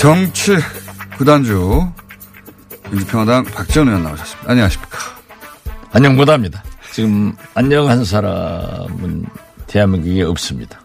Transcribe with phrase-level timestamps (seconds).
[0.00, 0.56] 정치
[1.18, 1.92] 구단주
[2.90, 4.50] 민주평화당 박지원 의원 나오셨습니다.
[4.50, 4.98] 안녕하십니까.
[5.92, 6.64] 안녕 못합니다.
[6.90, 9.26] 지금 안녕한 사람은
[9.66, 10.80] 대한민국에 없습니다.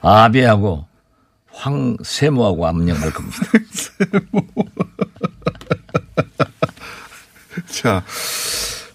[0.00, 0.86] 아베하고
[1.52, 3.36] 황세모하고 안녕할 겁니다.
[7.68, 8.02] 자,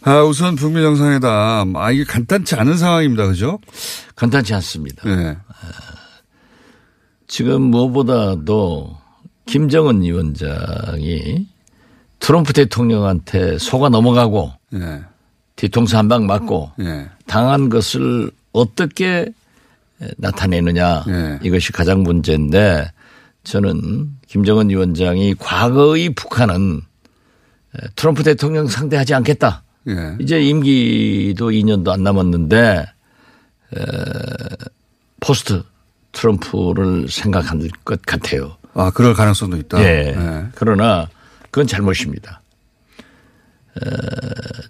[0.02, 1.76] 아, 우선 북미 정상회담.
[1.76, 3.28] 아, 이게 간단치 않은 상황입니다.
[3.28, 3.60] 그죠?
[4.16, 5.08] 간단치 않습니다.
[5.08, 5.38] 네.
[7.28, 8.98] 지금 무엇보다도
[9.50, 11.48] 김정은 위원장이
[12.20, 15.02] 트럼프 대통령한테 속아 넘어가고 네.
[15.56, 17.08] 뒤통수 한 방 맞고 네.
[17.26, 19.28] 당한 것을 어떻게
[20.18, 21.40] 나타내느냐 네.
[21.44, 22.92] 이것이 가장 문제인데
[23.44, 26.82] 저는 김정은 위원장이 과거의 북한은
[27.96, 29.64] 트럼프 대통령 상대하지 않겠다.
[29.88, 30.16] 예.
[30.20, 32.86] 이제 임기도 2년도 안 남았는데
[33.76, 33.82] 에,
[35.20, 35.64] 포스트
[36.12, 38.58] 트럼프를 생각할 것 같아요.
[38.74, 39.80] 아, 그럴 가능성도 있다.
[39.82, 40.12] 예.
[40.16, 40.46] 네.
[40.56, 41.08] 그러나
[41.52, 42.42] 그건 잘못입니다.
[43.82, 43.86] 에,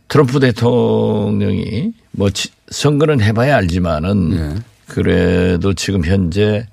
[0.08, 4.62] 트럼프 대통령이 뭐 지- 선거는 해봐야 알지만은 예.
[4.88, 6.68] 그래도 지금 현재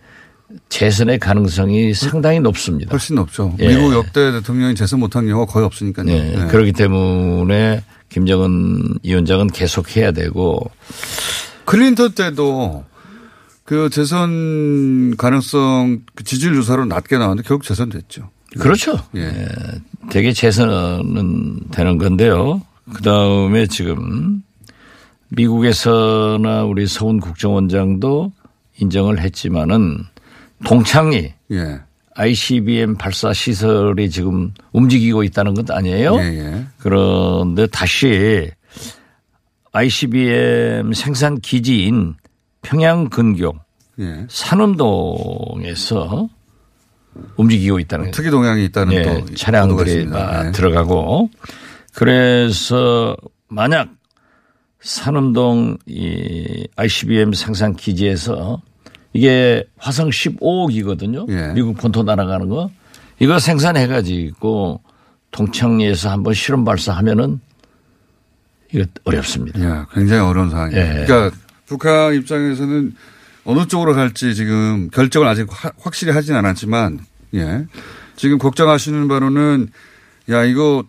[0.69, 2.91] 재선의 가능성이 상당히 높습니다.
[2.91, 3.55] 훨씬 높죠.
[3.61, 3.69] 예.
[3.69, 6.06] 미국 역대 대통령이 재선 못한 경우가 거의 없으니까요.
[6.06, 6.37] 네.
[6.37, 6.47] 네.
[6.47, 10.61] 그렇기 때문에 김정은 위원장은 계속해야 되고
[11.65, 12.84] 클린턴 때도
[13.66, 18.31] 그 재선 가능성 그 지지율 조사로 낮게 나왔는데 결국 재선됐죠.
[18.59, 18.97] 그렇죠.
[19.16, 19.22] 예.
[19.22, 19.49] 예.
[20.09, 22.62] 되게 재선은 되는 건데요.
[22.94, 24.43] 그 다음에 지금
[25.31, 28.32] 미국에서나 우리 서훈 국정원장도
[28.78, 30.04] 인정을 했지만은
[30.65, 31.81] 동창리 예.
[32.15, 36.16] ICBM 발사 시설이 지금 움직이고 있다는 것 아니에요?
[36.21, 36.66] 예, 예.
[36.78, 38.48] 그런데 다시
[39.72, 42.15] ICBM 생산 기지인
[42.66, 43.54] 평양 근교
[44.00, 44.27] 예.
[44.28, 46.28] 산원동에서
[47.37, 50.53] 움직이고 있다는 특이 동향이 있다는 예, 또 차량들이 네.
[50.53, 51.31] 들어가고
[51.94, 53.16] 그래서
[53.49, 53.91] 만약
[54.81, 58.60] 산원동 이 ICBM 생산 기지에서
[59.12, 61.31] 이게 화성 15호기거든요.
[61.31, 61.53] 예.
[61.54, 62.71] 미국 본토 날아가는 거
[63.21, 64.83] 이거 생산해 가지고
[65.31, 67.41] 동창리에서 한번 실험 발사하면은
[68.75, 69.60] 이거 어렵습니다.
[69.60, 70.81] 예, 굉장히 어려운 상황이에요.
[70.81, 71.04] 예.
[71.06, 72.94] 그러니까 북한 입장에서는
[73.44, 77.00] 어느 쪽으로 갈지 지금 결정을 아직 화- 확실히 하진 않았지만
[77.34, 77.66] 예.
[78.16, 79.69] 지금 걱정하시는 바로는
[80.31, 80.84] 야 이거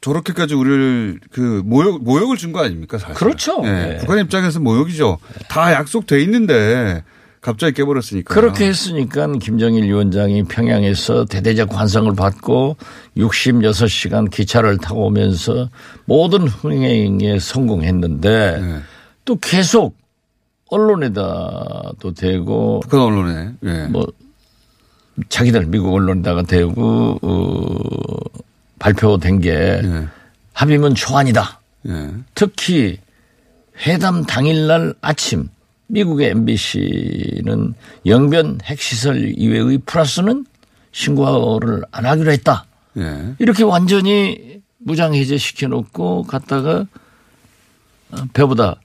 [0.00, 3.14] 저렇게까지 우리를 그 모욕 모욕을 준 거 아닙니까 사실.
[3.14, 3.62] 그렇죠.
[3.64, 3.94] 예.
[3.94, 3.98] 예.
[3.98, 5.18] 북한 입장에서 모욕이죠.
[5.48, 7.02] 다 약속돼 있는데
[7.40, 8.34] 갑자기 깨버렸으니까.
[8.34, 12.76] 그렇게 했으니까 김정일 위원장이 평양에서 대대적 환성을 받고
[13.16, 15.70] 66시간 기차를 타고 오면서
[16.04, 18.80] 모든 흥행에 성공했는데 네.
[19.24, 19.96] 또 계속
[20.68, 23.86] 언론에다도 대고 북한 언론에 예.
[23.86, 24.06] 뭐
[25.28, 28.40] 자기들 미국 언론에다가 대고 어,
[28.78, 30.08] 발표된 게 예.
[30.52, 31.60] 합의문 초안이다.
[31.88, 32.10] 예.
[32.34, 32.98] 특히
[33.86, 35.48] 회담 당일날 아침
[35.88, 37.74] 미국의 MBC는
[38.06, 40.46] 영변 핵시설 이외의 플러스는
[40.92, 42.64] 신고를 안 하기로 했다.
[42.98, 43.34] 예.
[43.38, 46.86] 이렇게 완전히 무장 해제 시켜 놓고 갔다가
[48.10, 48.80] 어, 배보다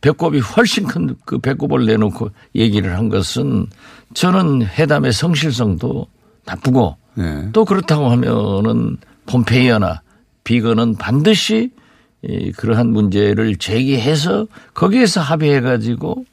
[0.00, 3.66] 배꼽이 훨씬 큰 그 배꼽을 내놓고 얘기를 한 것은
[4.14, 6.06] 저는 회담의 성실성도
[6.46, 7.48] 나쁘고 예.
[7.52, 10.02] 또 그렇다고 하면은 폼페이어나
[10.44, 11.70] 비건은 반드시
[12.22, 16.24] 이 그러한 문제를 제기해서 거기에서 합의해 가지고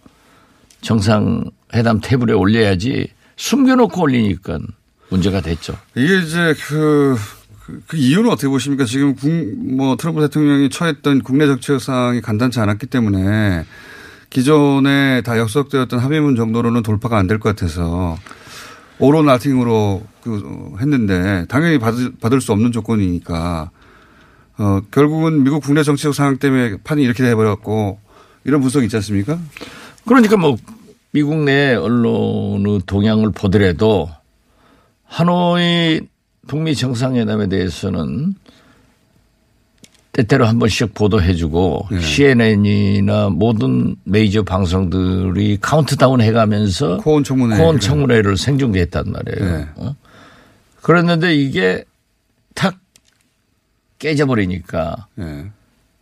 [0.82, 4.60] 정상회담 테이블에 올려야지 숨겨놓고 올리니까
[5.10, 5.78] 문제가 됐죠.
[5.96, 7.16] 이게 이제 그,
[7.68, 8.86] 그, 그 이유는 어떻게 보십니까?
[8.86, 9.30] 지금 국,
[9.76, 13.66] 뭐 트럼프 대통령이 처했던 국내 정치적 상황이 간단치 않았기 때문에
[14.30, 18.18] 기존에 다 약속되었던 합의문 정도로는 돌파가 안 될 것 같아서
[19.00, 23.70] 오로 나팅으로 그 어, 했는데 당연히 받을 받을 수 없는 조건이니까
[24.60, 28.00] 어 결국은 미국 국내 정치적 상황 때문에 판이 이렇게 돼버렸고
[28.44, 29.38] 이런 분석이 있지 않습니까?
[30.08, 30.56] 그러니까 뭐
[31.12, 34.10] 미국 내 언론의 동향을 보더라도
[35.06, 36.02] 하노이
[36.48, 38.36] 북미 정상회담에 대해서는
[40.14, 42.02] 때때로 한 번씩 보도해주고 네.
[42.02, 47.58] CNN이나 모든 메이저 방송들이 카운트다운 해가면서 코언 청문회.
[47.58, 49.58] 코언 청문회를 생중계했단 말이에요.
[49.58, 49.68] 네.
[49.76, 49.96] 어?
[50.82, 51.84] 그랬는데 이게
[52.56, 52.80] 탁
[54.00, 55.52] 깨져버리니까 예.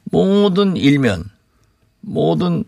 [0.05, 1.25] 모든 일면,
[1.99, 2.63] 모든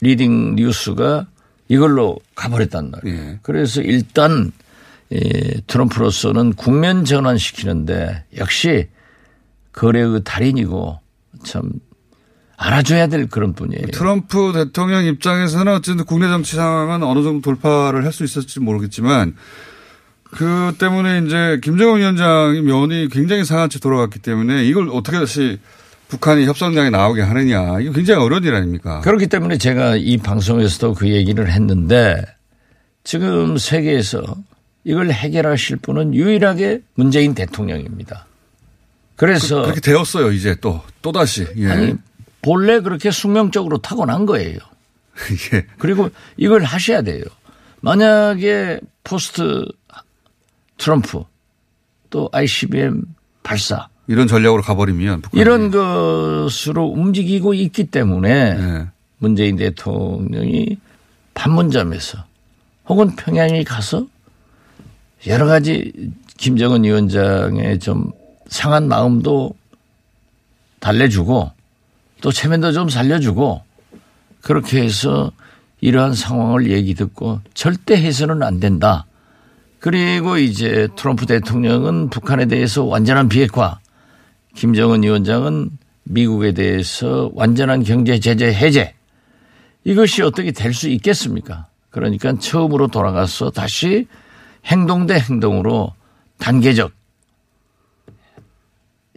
[0.00, 1.26] leading 뉴스가
[1.68, 3.20] 이걸로 가버렸단 말이에요.
[3.20, 3.38] 예.
[3.42, 4.50] 그래서 일단
[5.10, 8.88] 이 트럼프로서는 국면 전환시키는데 역시
[9.72, 11.00] 거래의 달인이고
[11.44, 11.70] 참
[12.56, 13.86] 알아줘야 될 그런 분이에요.
[13.92, 19.34] 트럼프 대통령 입장에서는 어쨌든 국내 정치 상황은 어느 정도 돌파를 할 수 있었을지 모르겠지만
[20.24, 25.58] 그 때문에 이제 김정은 위원장이 면이 굉장히 상한 채 돌아갔기 때문에 이걸 어떻게 다시
[26.08, 29.00] 북한이 협상장에 나오게 하느냐 이거 굉장히 어려운 일 아닙니까?
[29.00, 32.22] 그렇기 때문에 제가 이 방송에서도 그 얘기를 했는데
[33.04, 34.22] 지금 세계에서
[34.84, 38.26] 이걸 해결하실 분은 유일하게 문재인 대통령입니다.
[39.16, 41.66] 그래서 그 렇게 되었어요 이제 또 또 다시 예.
[41.68, 41.94] 아니
[42.42, 44.58] 본래 그렇게 숙명적으로 타고난 거예요.
[45.54, 45.66] 예.
[45.78, 47.24] 그리고 이걸 하셔야 돼요.
[47.80, 49.64] 만약에 포스트
[50.78, 51.24] 트럼프
[52.10, 53.02] 또 ICBM
[53.42, 55.22] 발사 이런 전략으로 가버리면.
[55.32, 58.86] 이런 것으로 움직이고 있기 때문에 예.
[59.18, 60.78] 문재인 대통령이
[61.34, 62.24] 판문점에서
[62.88, 64.06] 혹은 평양에 가서
[65.26, 65.92] 여러 가지
[66.38, 68.10] 김정은 위원장의 좀
[68.48, 69.54] 상한 마음도
[70.80, 71.50] 달래주고
[72.22, 73.62] 또 체면도 좀 살려주고
[74.40, 75.30] 그렇게 해서
[75.82, 79.06] 이러한 상황을 얘기 듣고 절대 해서는 안 된다.
[79.78, 83.78] 그리고 이제 트럼프 대통령은 북한에 대해서 완전한 비핵화,
[84.54, 85.70] 김정은 위원장은
[86.04, 88.94] 미국에 대해서 완전한 경제 제재 해제
[89.84, 91.66] 이것이 어떻게 될 수 있겠습니까?
[91.88, 94.06] 그러니까 처음으로 돌아가서 다시
[94.66, 95.94] 행동 대 행동으로
[96.38, 96.92] 단계적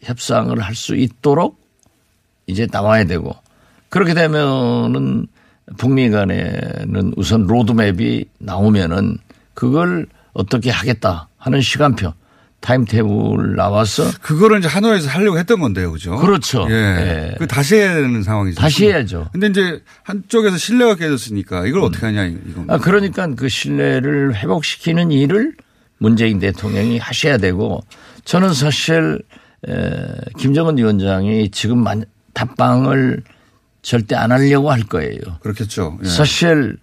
[0.03, 1.61] 협상을 할 수 있도록
[2.45, 3.35] 이제 나와야 되고
[3.89, 5.27] 그렇게 되면은
[5.77, 9.17] 북미 간에는 우선 로드맵이 나오면은
[9.53, 12.13] 그걸 어떻게 하겠다 하는 시간표
[12.63, 16.15] timetable 나와서 그거를 이제 하노이에서 하려고 했던 건데요, 그죠?
[16.15, 16.65] 그렇죠.
[16.69, 16.73] 예.
[16.73, 17.35] 예.
[17.37, 18.59] 그 다시 해야 되는 상황이죠.
[18.61, 19.27] 다시 해야죠.
[19.33, 22.65] 근데 이제 한쪽에서 신뢰가 깨졌으니까 이걸 어떻게 하냐 이건.
[22.69, 25.55] 아, 그러니까 그 신뢰를 회복시키는 일을
[25.97, 27.83] 문재인 대통령이 하셔야 되고
[28.23, 29.19] 저는 사실
[29.67, 29.73] 에,
[30.37, 33.23] 김정은 위원장이 지금 만- 답방을
[33.81, 35.19] 절대 안 하려고 할 거예요.
[35.41, 35.99] 그렇겠죠.
[36.01, 36.07] 예.
[36.07, 36.77] 사실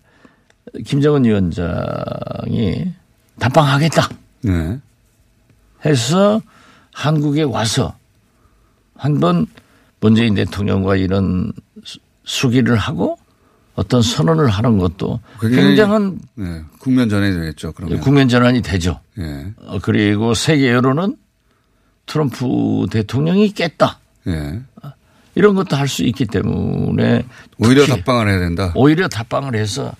[0.84, 2.92] 김정은 위원장이
[3.38, 4.08] 답방하겠다
[4.42, 4.78] 네.
[5.84, 6.40] 해서
[6.92, 7.94] 한국에 와서
[8.96, 9.46] 한번
[10.00, 11.52] 문재인 대통령과 이런
[11.84, 13.18] 수- 수기를 하고
[13.74, 16.62] 어떤 선언을 하는 것도 굉장한 네.
[16.78, 17.72] 국면 전에 되겠죠.
[17.72, 18.00] 그러면.
[18.00, 19.00] 국면 전환이 되죠.
[19.18, 19.52] 예.
[19.66, 21.16] 어, 그리고 세계 여론은
[22.06, 23.98] 트럼프 대통령이 깼다.
[24.26, 24.60] 예.
[25.34, 27.24] 이런 것도 할 수 있기 때문에
[27.58, 28.72] 오히려 답방을 해야 된다.
[28.74, 29.92] 오히려 답방을 해서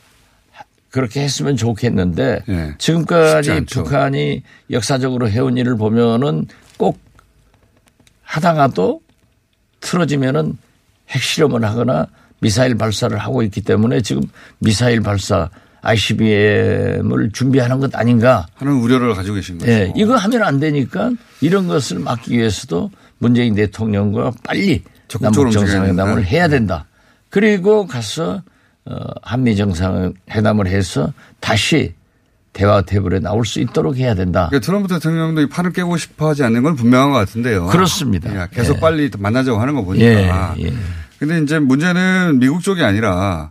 [0.91, 2.55] 그렇게 했으면 좋겠는데 예.
[2.55, 3.65] 쉽지 지금까지.
[3.71, 6.99] 북한이 역사적으로 해온 일을 보면은 꼭
[8.23, 9.00] 하다가도
[9.81, 10.59] 틀어지면은
[11.09, 12.07] 핵실험을 하거나
[12.41, 14.23] 미사일 발사를 하고 있기 때문에 지금
[14.59, 15.50] 미사일 발사
[15.83, 19.71] ICBM을 준비하는 것 아닌가 하는 우려를 가지고 계신 거죠.
[19.71, 21.11] 예, 이거 하면 안 되니까
[21.41, 24.83] 이런 것을 막기 위해서도 문재인 대통령과 빨리
[25.21, 26.87] 남북 정상회담을 해야 된다.
[27.31, 28.43] 그리고 가서 어,
[29.23, 31.94] 한미 정상회담을 해서 다시
[32.52, 34.49] 대화 테이블에 나올 수 있도록 해야 된다.
[34.50, 37.66] 그러니까 트럼프 대통령도 이 판을 깨고 싶어 하지 않는 건 분명한 것 같은데요.
[37.66, 38.35] 그렇습니다.
[38.35, 38.80] 예, 계속 예.
[38.80, 40.54] 빨리 만나자고 하는 거 보니까.
[40.59, 40.73] 예, 예.
[41.18, 43.50] 근데 이제 문제는 미국 쪽이 아니라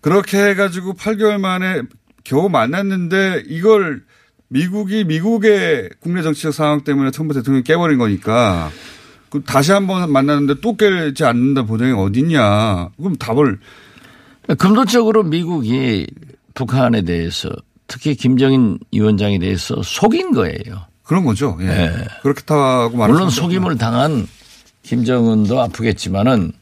[0.00, 1.82] 그렇게 해가지고 8개월 만에
[2.24, 4.02] 겨우 만났는데 이걸
[4.48, 8.70] 미국이 미국의 국내 정치적 상황 때문에 트럼프 대통령이 깨버린 거니까
[9.28, 12.88] 그 다시 한 번 만났는데 또 깨지 않는다 보장이 어딨냐.
[12.96, 13.60] 그럼 답을
[14.58, 16.06] 근본적으로 미국이
[16.54, 17.50] 북한에 대해서
[17.86, 20.86] 특히 김정인 위원장에 대해서 속인 거예요.
[21.02, 21.56] 그런 거죠.
[21.60, 21.66] 예.
[21.66, 21.92] 예.
[22.22, 23.30] 그렇다고 말할 물론.
[23.30, 24.26] 속임을 당한
[24.82, 26.52] 김정은도 아프겠지만은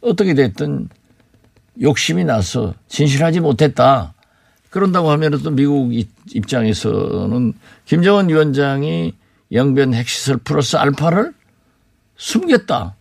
[0.00, 0.88] 어떻게 됐든
[1.82, 4.14] 욕심이 나서 진실하지 못했다.
[4.70, 7.52] 그런다고 하면 또 미국 이- 입장에서는
[7.86, 9.12] 김정은 위원장이
[9.52, 11.32] 영변 핵시설 플러스 알파를
[12.16, 12.96] 숨겼다.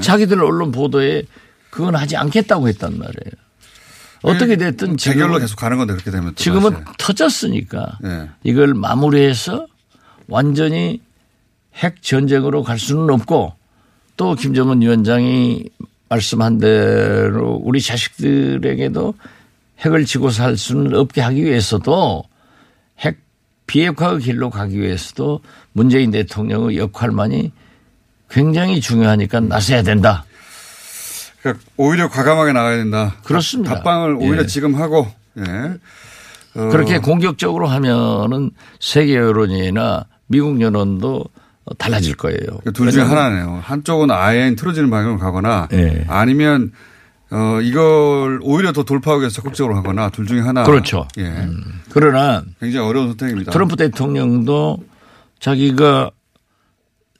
[0.00, 1.22] 자기들 언론 보도에
[1.70, 3.47] 그건 하지 않겠다고 했단 말이에요.
[4.22, 6.84] 어떻게 됐든 재결로 지금은, 계속 가는 건데 그렇게 되면 또 지금은 다시.
[6.98, 8.28] 터졌으니까 네.
[8.42, 9.66] 이걸 마무리해서
[10.26, 11.00] 완전히
[11.74, 13.54] 핵 전쟁으로 갈 수는 없고
[14.16, 15.64] 또 김정은 위원장이
[16.08, 19.14] 말씀한 대로 우리 자식들에게도
[19.80, 22.24] 핵을 지고 살 수는 없게 하기 위해서도
[22.98, 23.18] 핵
[23.66, 25.40] 비핵화의 길로 가기 위해서도
[25.72, 27.52] 문재인 대통령의 역할만이
[28.30, 30.24] 굉장히 중요하니까 나서야 된다.
[31.42, 33.14] 그러니까 오히려 과감하게 나가야 된다.
[33.24, 33.74] 그렇습니다.
[33.76, 34.46] 답방을 오히려 예.
[34.46, 35.42] 지금 하고 예.
[36.54, 41.24] 어, 그렇게 공격적으로 하면은 세계 여론이나 미국 여론도
[41.78, 42.38] 달라질 거예요.
[42.64, 43.60] 그둘 중에 왜냐하면 하나네요.
[43.62, 46.04] 한쪽은 아예 틀어지는 방향으로 가거나 예.
[46.08, 46.72] 아니면
[47.30, 50.64] 어 이걸 오히려 더 돌파하기 위해서 적극적으로 하거나 둘 중에 하나.
[50.64, 51.06] 그렇죠.
[51.18, 51.46] 예.
[51.90, 53.52] 그러나 굉장히 어려운 선택입니다.
[53.52, 54.78] 트럼프 대통령도
[55.38, 56.10] 자기가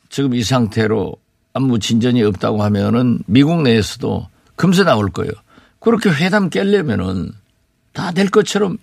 [0.09, 1.15] 지금 이 상태로
[1.59, 5.33] 아무 진전이 없다고 하면은 미국 내에서도 금세 나올 거예요.
[5.81, 7.33] 그렇게 회담 깰려면은
[7.93, 8.77] 다 될 것처럼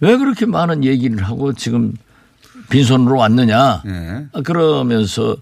[0.00, 1.94] 왜 그렇게 많은 얘기를 하고 지금
[2.70, 3.82] 빈손으로 왔느냐.
[3.86, 4.26] 예.
[4.32, 5.36] 아, 그러면서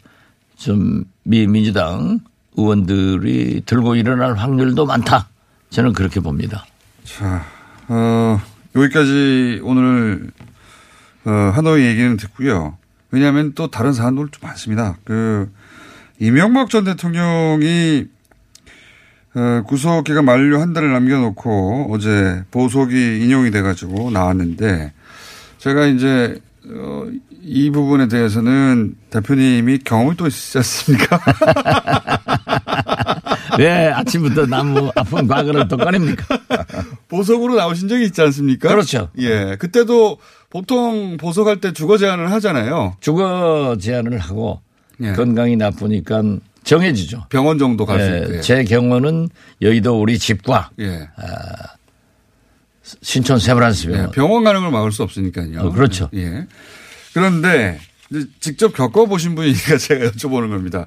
[0.56, 2.18] 좀 미 민주당
[2.56, 5.28] 의원들이 들고 일어날 확률도 많다.
[5.70, 6.66] 저는 그렇게 봅니다.
[7.04, 7.44] 자,
[7.88, 8.40] 어,
[8.74, 10.30] 여기까지 오늘
[11.24, 12.76] 어, 하노이 얘기는 듣고요.
[13.12, 14.96] 왜냐하면 또 다른 사안도 좀 많습니다.
[15.04, 15.48] 그
[16.22, 18.04] 이명박 전 대통령이
[19.34, 24.92] 어, 구속 기간 만료 한 달을 남겨놓고 어제 보석이 인용이 돼가지고 나왔는데
[25.58, 27.08] 제가 이제 어,
[27.42, 31.18] 이 부분에 대해서는 대표님이 경험이 또 있지 않습니까?
[33.58, 36.38] 왜 아침부터 나무 아픈 과거를 또 꺼냅니까?
[37.10, 38.68] 보석으로 나오신 적이 있지 않습니까?
[38.68, 39.08] 그렇죠.
[39.18, 39.56] 예.
[39.58, 40.18] 그때도
[40.50, 42.94] 보통 보석할 때 주거 제한을 하잖아요.
[43.00, 44.60] 주거 제한을 하고
[45.02, 45.12] 예.
[45.12, 46.22] 건강이 나쁘니까
[46.64, 47.26] 정해지죠.
[47.28, 48.40] 병원 정도 갈수 예, 있게.
[48.40, 49.28] 제 경우는
[49.60, 51.08] 여의도 우리 집과 예.
[53.02, 53.92] 신촌 세브란스 예.
[53.92, 54.10] 병원.
[54.10, 55.60] 병원 가는 걸 막을 수 없으니까요.
[55.60, 56.08] 어, 그렇죠.
[56.14, 56.46] 예.
[57.14, 57.78] 그런데
[58.40, 60.86] 직접 겪어보신 분이니까 제가 여쭤보는 겁니다.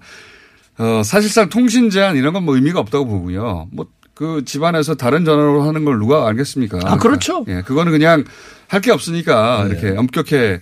[0.77, 3.67] 어, 사실상 통신 제한 이런 건 뭐 의미가 없다고 보고요.
[3.71, 6.79] 뭐 그 집안에서 다른 전화로 하는 걸 누가 알겠습니까?
[6.85, 7.43] 아, 그렇죠.
[7.49, 7.61] 예.
[7.63, 8.23] 그거는 그냥
[8.69, 10.61] 할 게 없으니까 이렇게 엄격해.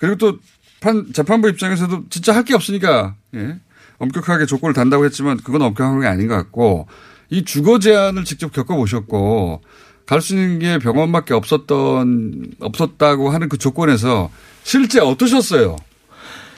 [0.00, 0.38] 그리고 또
[0.80, 3.56] 판, 재판부 입장에서도 진짜 할 게 없으니까 예.
[3.98, 6.86] 엄격하게 조건을 단다고 했지만 그건 엄격한 게 아닌 것 같고
[7.30, 9.60] 이 주거 제한을 직접 겪어보셨고
[10.06, 14.30] 갈 수 있는 게 병원밖에 없었던 없었다고 하는 그 조건에서
[14.62, 15.76] 실제 어떠셨어요?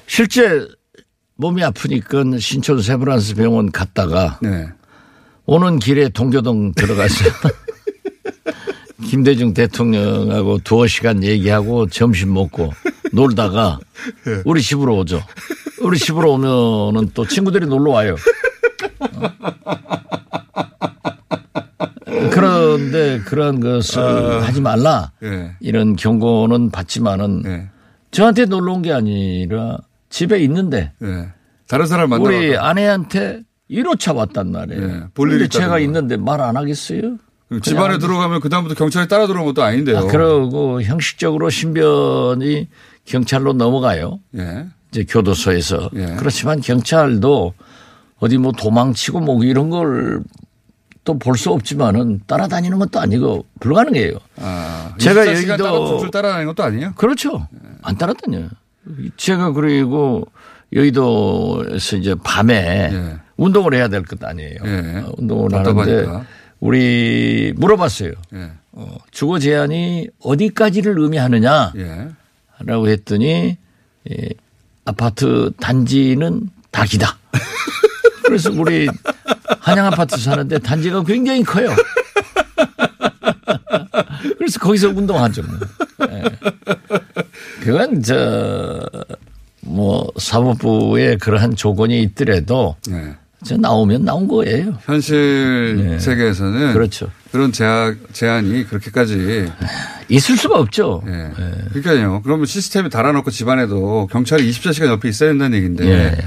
[0.06, 0.68] 실제
[1.36, 4.68] 몸이 아프니까 신촌 세브란스 병원 갔다가 네.
[5.46, 7.24] 오는 길에 동교동 들어가서
[9.08, 12.72] 김대중 대통령하고 두어 시간 얘기하고 점심 먹고
[13.12, 13.78] 놀다가
[14.44, 15.22] 우리 집으로 오죠.
[15.82, 18.16] 우리 집으로 오면은 또 친구들이 놀러 와요.
[19.00, 19.30] 어?
[22.30, 25.12] 그런데 그런 것을 하지 말라.
[25.22, 25.52] 예.
[25.60, 27.68] 이런 경고는 받지만은 예.
[28.10, 29.78] 저한테 놀러 온 게 아니라
[30.10, 31.28] 집에 있는데 예.
[31.68, 32.56] 다른 사람 만나러 우리.
[32.56, 34.82] 아내한테 1호차 왔단 말이에요.
[34.82, 35.78] 예, 볼 일이 근데 제가.
[35.80, 37.16] 있는데 말 안 하겠어요?
[37.62, 39.98] 집안에 들어가면 그다음부터 경찰이 따라 들어온 것도 아닌데요.
[39.98, 42.68] 아, 그러고 형식적으로 신변이
[43.14, 44.20] 경찰로 넘어가요.
[44.38, 44.66] 예.
[44.90, 45.90] 이제 교도소에서.
[45.96, 46.14] 예.
[46.16, 47.54] 그렇지만 경찰도
[48.20, 50.22] 어디 뭐 도망치고 뭐 이런 걸
[51.02, 54.18] 또 볼 수 없지만은 따라다니는 것도 아니고 불가능해요.
[54.36, 56.92] 아, 제가 24시간 여기도- 따라 따라다니는 것도 아니에요?
[56.94, 57.48] 그렇죠.
[57.80, 58.48] 안 따라다녀요.
[59.16, 60.26] 제가 그리고
[60.74, 63.16] 여의도에서 이제 밤에 예.
[63.38, 64.56] 운동을 해야 될 것 아니에요.
[64.64, 64.98] 예.
[65.06, 65.54] 어, 운동을.
[65.54, 66.06] 하는데
[66.60, 68.12] 우리 물어봤어요.
[68.34, 68.50] 예.
[68.72, 71.72] 어, 주거 제한이 어디까지를 의미하느냐
[72.64, 72.92] 라고 예.
[72.92, 73.56] 했더니
[74.10, 74.28] 예,
[74.84, 77.18] 아파트 단지는 다 기다.
[78.24, 78.88] 그래서 우리
[79.60, 81.74] 한양 아파트 사는데 단지가 굉장히 커요.
[84.38, 85.42] 그래서 거기서 운동하죠.
[85.42, 85.58] 뭐.
[86.10, 86.22] 예.
[87.62, 88.80] 그건 저
[89.62, 93.14] 뭐 사법부에 그러한 조건이 있더라도 예.
[93.44, 94.76] 저 나오면 나온 거예요.
[94.85, 96.73] 현실 세계에서는 네.
[96.75, 97.11] 그렇죠.
[97.32, 99.50] 그런 제한, 제한이 그렇게까지
[100.09, 101.02] 있을 수가 없죠.
[101.06, 101.30] 예.
[101.73, 102.20] 그러니까요.
[102.23, 106.18] 그러면 시스템이 달아놓고 집안에도 경찰이 24시간 옆에 있어야 된다는 얘기인데 예.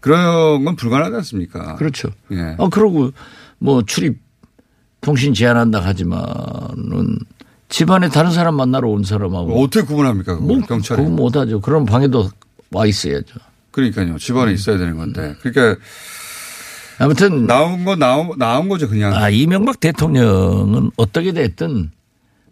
[0.00, 1.76] 그런 건 불가능하지 않습니까?
[1.76, 2.10] 그렇죠.
[2.32, 2.54] 예.
[2.58, 3.12] 어, 그러고
[3.58, 4.18] 뭐 출입
[5.00, 7.18] 통신 제한한다 하지만은
[7.68, 10.34] 집안에 다른 사람 만나러 온 사람하고 어떻게 구분합니까?
[10.34, 11.02] 그거 뭐 경찰이.
[11.02, 11.60] 그거 못하죠.
[11.60, 12.28] 그런 방에도
[12.72, 13.34] 와 있어야죠.
[13.70, 14.18] 그러니까요.
[14.18, 15.34] 집안에 있어야 되는 건데.
[15.42, 15.80] 그러니까
[16.98, 18.88] 아무튼 나온 건 나온, 나온 거죠.
[18.88, 19.14] 그냥.
[19.14, 21.90] 아, 이명박 대통령은 어떻게 됐든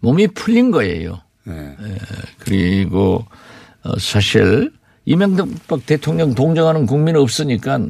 [0.01, 1.21] 몸이 풀린 거예요.
[1.49, 1.77] 예.
[2.39, 3.25] 그리고
[3.83, 4.73] 어, 사실
[5.05, 5.49] 이명박
[5.87, 7.81] 대통령 동정하는 국민은 없으니까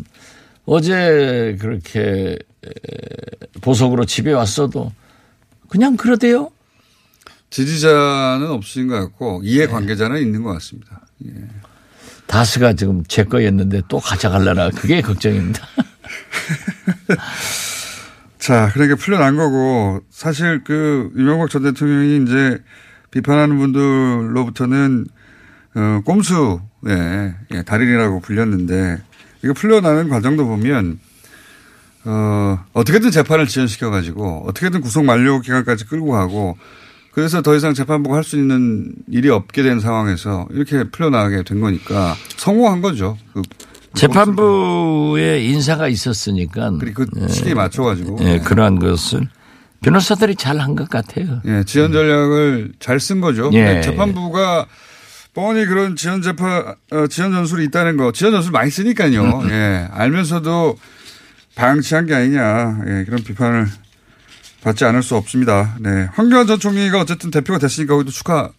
[0.64, 2.70] 어제 그렇게 에,
[3.60, 4.92] 보석으로 집에 왔어도
[5.68, 6.50] 그냥 그러대요.
[7.50, 11.02] 지지자는 없으신 것 같고 이해 관계자는 있는 것 같습니다.
[11.26, 11.30] 예.
[12.26, 15.66] 다스가 지금 제 거였는데 또 가져갈라나 그게 걱정입니다.
[18.38, 22.62] 자, 그러니까 풀려난 거고 사실 그 이명박 전 대통령이 이제
[23.10, 25.06] 비판하는 분들로부터는
[25.75, 29.02] 어, 꼼수, 예, 예, 달인이라고 불렸는데
[29.42, 30.98] 이거 풀려나는 과정도 보면
[32.04, 36.56] 어, 어떻게든 재판을 지연시켜 가지고 어떻게든 구속 만료 기간까지 끌고 가고
[37.12, 42.14] 그래서 더 이상 재판부가 할 수 있는 일이 없게 된 상황에서 이렇게 풀려나가게 된 거니까
[42.36, 43.16] 성공한 거죠.
[43.32, 43.42] 그
[43.96, 46.70] 재판부에 인사가 있었으니까.
[46.78, 48.18] 그리고 그 시기에 맞춰가지고.
[48.22, 49.28] 예, 그러한 것을
[49.82, 51.40] 변호사들이 잘 한 것 같아요.
[51.46, 53.50] 예, 지연 전략을 잘 쓴 거죠.
[53.54, 53.80] 예.
[53.82, 54.66] 재판부가
[55.34, 59.42] 뻔히 그런 지연 재판, 어, 지연 전술이 있다는 거, 지연 전술 많이 쓰니까요.
[59.50, 60.78] 예, 알면서도
[61.54, 63.66] 방치한 게 아니냐, 예, 그런 비판을
[64.62, 65.76] 받지 않을 수 없습니다.
[65.78, 66.08] 네.
[66.14, 68.50] 황교안 전 총리가 어쨌든 대표가 됐으니까 거기도 축하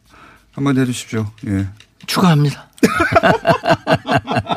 [0.54, 1.26] 한마디 해 주십시오.
[1.48, 1.68] 예.
[2.06, 2.68] 축하합니다.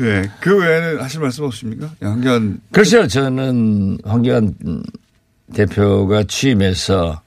[0.00, 0.30] 예.
[0.40, 1.90] 그 외에는 하실 말씀 없습니까?
[2.02, 2.60] 예, 황교안.
[2.72, 4.54] 글쎄요, 저는 황교안
[5.54, 7.20] 대표가 취임해서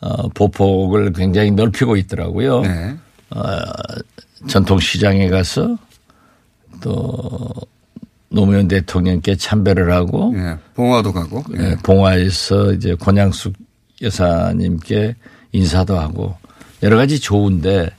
[0.00, 2.60] 어, 보폭을 굉장히 넓히고 있더라고요.
[2.62, 2.96] 네.
[3.30, 3.40] 어,
[4.48, 5.78] 전통시장에 가서
[6.80, 7.48] 또
[8.28, 10.56] 노무현 대통령께 참배를 하고 예.
[10.74, 11.44] 봉화도 가고.
[11.56, 11.70] 예.
[11.70, 13.54] 예, 봉화에서 이제 권양숙
[14.02, 15.14] 여사님께
[15.52, 16.34] 인사도 하고
[16.82, 17.90] 여러 가지 좋은데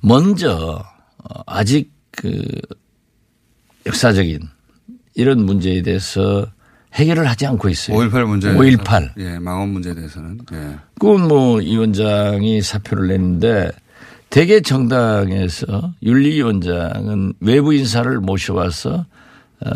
[0.00, 0.82] 먼저
[1.18, 2.42] 어, 아직 그
[3.86, 4.40] 역사적인
[5.14, 6.46] 이런 문제에 대해서
[6.94, 7.96] 해결을 하지 않고 있어요.
[7.98, 8.52] 5.18 문제.
[8.52, 9.12] 5.18.
[9.18, 10.38] 예, 망원 문제에 대해서는.
[10.52, 10.76] 예.
[10.98, 13.70] 그건 뭐 이 원장이 사표를 냈는데
[14.30, 19.06] 대개 정당에서 윤리위원장은 외부 인사를 모셔와서
[19.60, 19.70] 어,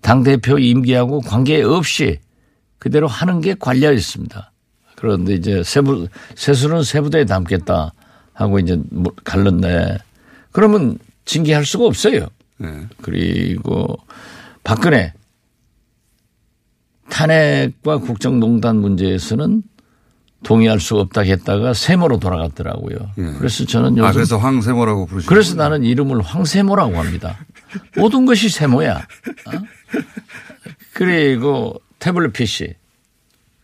[0.00, 2.18] 당 대표 임기하고 관계 없이
[2.78, 4.52] 그대로 하는 게 관례였습니다.
[4.96, 7.92] 그런데 이제 세부 세수는 세부대에 담겠다
[8.32, 9.98] 하고 이제 뭐 갈랐네.
[10.52, 12.26] 그러면 징계할 수가 없어요.
[12.62, 12.86] 예.
[13.02, 13.96] 그리고
[14.64, 15.12] 박근혜
[17.10, 19.62] 탄핵과 국정농단 문제에서는
[20.44, 22.96] 동의할 수 없다 했다가 세모로 돌아갔더라고요.
[23.38, 25.28] 그래서 저는 요즘 아, 그래서 황세모라고 부르시죠.
[25.28, 27.36] 그래서 나는 이름을 황세모라고 합니다.
[27.96, 28.96] 모든 것이 세모야.
[28.96, 29.50] 어?
[30.94, 32.74] 그리고 태블릿 PC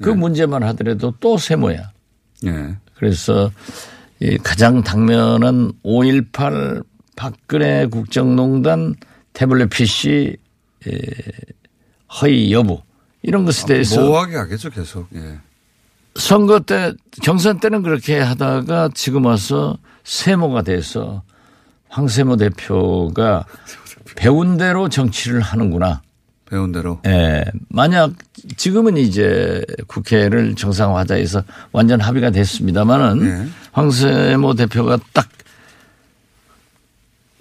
[0.02, 1.92] 그 문제만 하더라도 또 세모야.
[2.46, 2.76] 예.
[2.96, 3.52] 그래서
[4.20, 6.84] 이 가장 당면한 5.18
[7.16, 8.94] 박근혜 국정농단
[9.32, 10.36] 태블릿 PC
[10.86, 10.90] 에,
[12.20, 12.80] 허위 여부
[13.22, 15.08] 이런 것에 대해서 모호하게 하겠죠, 계속.
[15.14, 15.38] 예.
[16.16, 21.22] 선거 때 경선 때는 그렇게 하다가 지금 와서 세모가 돼서
[21.88, 23.44] 황세모 대표가
[24.16, 26.02] 배운 대로 정치를 하는구나.
[26.48, 27.00] 배운 대로.
[27.06, 27.44] 예.
[27.68, 28.12] 만약
[28.56, 33.48] 지금은 이제 국회를 정상화하자 해서 완전 합의가 됐습니다마는 예.
[33.72, 35.26] 황세모 대표가 딱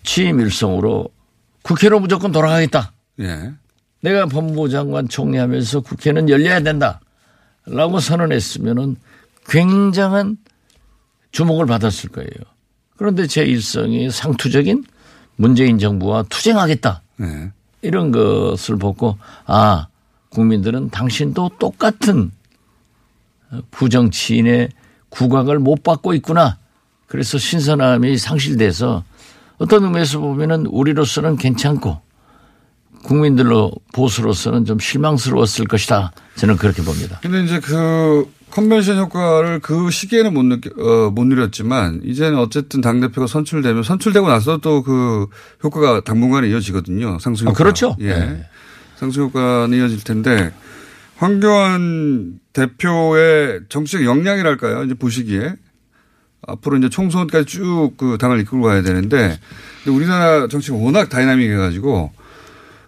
[0.03, 1.09] 취임 일성으로
[1.63, 2.91] 국회로 무조건 돌아가겠다.
[3.19, 3.53] 예.
[4.01, 6.99] 내가 법무부 장관 총리하면서 국회는 열려야 된다.
[7.65, 8.97] 라고 선언했으면은
[9.47, 10.37] 굉장한
[11.31, 12.29] 주목을 받았을 거예요.
[12.97, 14.83] 그런데 제 일성이 상투적인
[15.37, 17.01] 문재인 정부와 투쟁하겠다.
[17.21, 17.51] 예.
[17.81, 19.87] 이런 것을 보고 아
[20.29, 22.31] 국민들은 당신도 똑같은
[23.71, 24.69] 부정치인의
[25.09, 26.57] 국악을 못 받고 있구나.
[27.07, 29.03] 그래서 신선함이 상실돼서
[29.57, 32.01] 어떤 의미에서 보면은 우리로서는 괜찮고
[33.03, 36.11] 국민들로 보수로서는 좀 실망스러웠을 것이다.
[36.35, 37.19] 저는 그렇게 봅니다.
[37.21, 43.27] 근데 이제 그 컨벤션 효과를 그 시기에는 못 느끼, 어, 못 누렸지만 이제는 어쨌든 당대표가
[43.27, 45.27] 선출되면 선출되고 나서 또 그
[45.63, 47.19] 효과가 당분간에 이어지거든요.
[47.19, 47.57] 상승 아, 효과.
[47.57, 47.95] 그렇죠.
[47.99, 48.13] 예.
[48.13, 48.45] 네.
[48.95, 50.53] 상승 효과는 이어질 텐데
[51.17, 54.83] 황교안 대표의 정치적 역량이랄까요.
[54.83, 55.55] 이제 보시기에
[56.47, 59.37] 앞으로 이제 총선까지 쭉 그 당을 이끌고 가야 되는데
[59.83, 62.11] 근데 우리나라 정치가 워낙 다이나믹해 가지고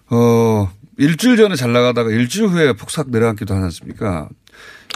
[0.10, 4.30] 어 일주일 전에 잘 나가다가 일주일 후에 폭삭 내려앉기도 하지 않습니까?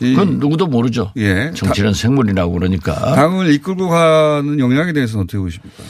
[0.02, 1.12] 이 그건 누구도 모르죠.
[1.17, 1.52] 예.
[1.54, 3.15] 정치는 생물이라고 그러니까.
[3.15, 5.84] 당을 이끌고 가는 역량에 대해서는 어떻게 보십니까?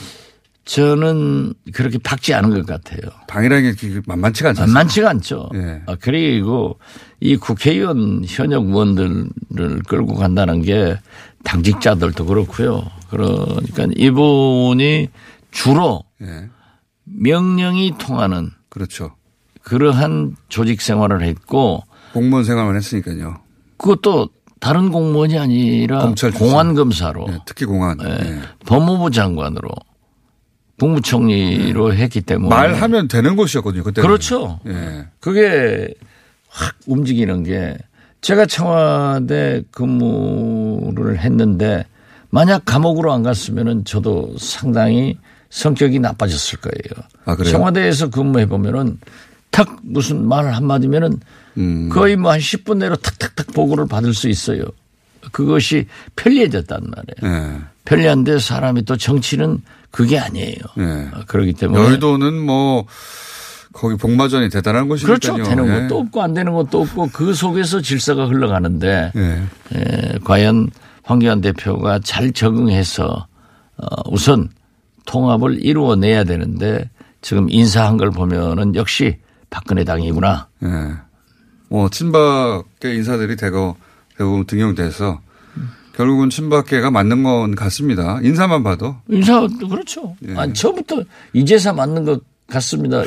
[0.64, 3.00] 저는 그렇게 박지 않은 것 같아요.
[3.26, 4.72] 당이라는 게 만만치가 않습니까?
[4.72, 5.48] 만만치가 않죠.
[5.54, 5.82] 예.
[5.86, 6.78] 아, 그리고
[7.18, 10.96] 이 국회의원 현역 의원들을 끌고 간다는 게
[11.44, 12.84] 당직자들도 그렇고요.
[13.08, 15.08] 그러니까 이분이
[15.50, 16.48] 주로 예.
[17.04, 19.16] 명령이 통하는 그렇죠.
[19.62, 23.40] 그러한 조직 생활을 했고 공무원 생활만 했으니까요.
[23.76, 24.28] 그것도
[24.60, 26.12] 다른 공무원이 아니라.
[26.36, 27.98] 공안 검사로 예, 특히 공안.
[28.04, 28.10] 예.
[28.10, 28.40] 예.
[28.66, 29.70] 법무부 장관으로
[30.80, 33.82] 국무총리로 했기 때문에 말하면 되는 곳이었거든요.
[33.84, 34.02] 그때.
[34.02, 34.58] 그렇죠.
[34.66, 35.06] 예.
[35.20, 35.92] 그게
[36.48, 37.76] 확 움직이는 게
[38.22, 41.84] 제가 청와대 근무를 했는데
[42.30, 45.18] 만약 감옥으로 안 갔으면은 저도 상당히
[45.50, 47.06] 성격이 나빠졌을 거예요.
[47.24, 47.52] 아, 그래요?
[47.52, 48.98] 청와대에서 근무해 보면은
[49.50, 51.18] 탁 무슨 말 한마디면은
[51.58, 51.88] 음.
[51.90, 54.62] 거의 뭐 한 10분 내로 탁탁탁 보고를 받을 수 있어요.
[55.32, 56.80] 그것이 편리해졌단
[57.22, 57.36] 말이에요.
[57.36, 57.58] 예.
[57.84, 60.56] 편리한데 사람이 또 정치는 그게 아니에요.
[60.78, 60.82] 예.
[61.12, 62.86] 어, 그렇기 때문에 여의도는 뭐
[63.72, 65.18] 거기 복마전이 대단한 곳이니까요.
[65.18, 65.48] 그렇죠.
[65.48, 65.82] 되는 예.
[65.82, 69.42] 것도 없고 안 되는 것도 없고 그 속에서 질서가 흘러가는데 예.
[69.74, 70.70] 에, 과연
[71.02, 73.26] 황교안 대표가 잘 적응해서
[73.76, 74.48] 어, 우선
[75.06, 76.88] 통합을 이루어내야 되는데
[77.22, 79.18] 지금 인사한 걸 보면은 역시
[79.50, 80.48] 박근혜 당이구나.
[80.62, 80.68] 예.
[81.68, 83.76] 뭐 친박계 인사들이 대거
[84.16, 85.20] 대부분 등용돼서
[86.00, 88.18] 결국은 친박계가 맞는 건 같습니다.
[88.22, 88.96] 인사만 봐도.
[89.10, 90.16] 인사 그렇죠.
[90.26, 90.34] 예.
[90.34, 91.02] 아니 처음부터
[91.34, 93.02] 이제사 맞는 것 같습니다.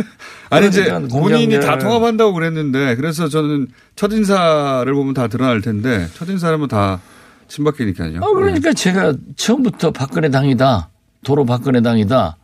[0.48, 6.26] 아니 이제 본인이 다 통합한다고 그랬는데 그래서 저는 첫 인사를 보면 다 드러날 텐데 첫
[6.30, 7.00] 인사라면 다
[7.48, 8.20] 친박계니까요.
[8.22, 10.88] 어, 그러니까 제가 처음부터 박근혜 당이다.
[11.24, 12.38] 도로 박근혜 당이다.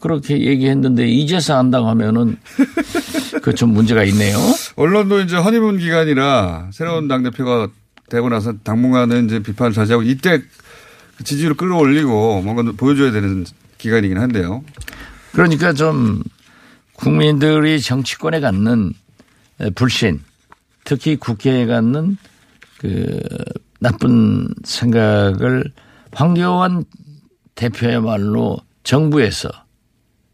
[0.00, 2.38] 그렇게 얘기했는데 이제서 한다고 하면은
[3.42, 4.38] 그 좀 문제가 있네요.
[4.76, 7.68] 언론도 이제 허니문 기간이라 새로운 당대표가
[8.08, 10.42] 되고 나서 당분간은 이제 비판을 자제하고 이때
[11.16, 13.44] 그 지지율을 끌어올리고 뭔가 보여줘야 되는
[13.78, 14.64] 기간이긴 한데요.
[15.32, 16.22] 그러니까 좀
[16.92, 18.92] 국민들이 정치권에 갖는
[19.74, 20.20] 불신,
[20.84, 22.16] 특히 국회에 갖는
[22.78, 23.20] 그
[23.80, 25.64] 나쁜 생각을
[26.12, 26.84] 황교안
[27.54, 29.48] 대표야말로 정부에서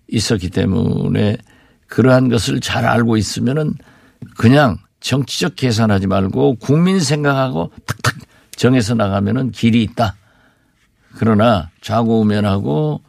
[0.09, 1.37] 있었기 때문에
[1.87, 3.75] 그러한 것을 잘 알고 있으면은
[4.37, 8.17] 그냥 정치적 계산하지 말고 국민 생각하고 탁탁
[8.55, 10.17] 정해서 나가면은 길이 있다.
[11.17, 13.01] 그러나 좌고우면하고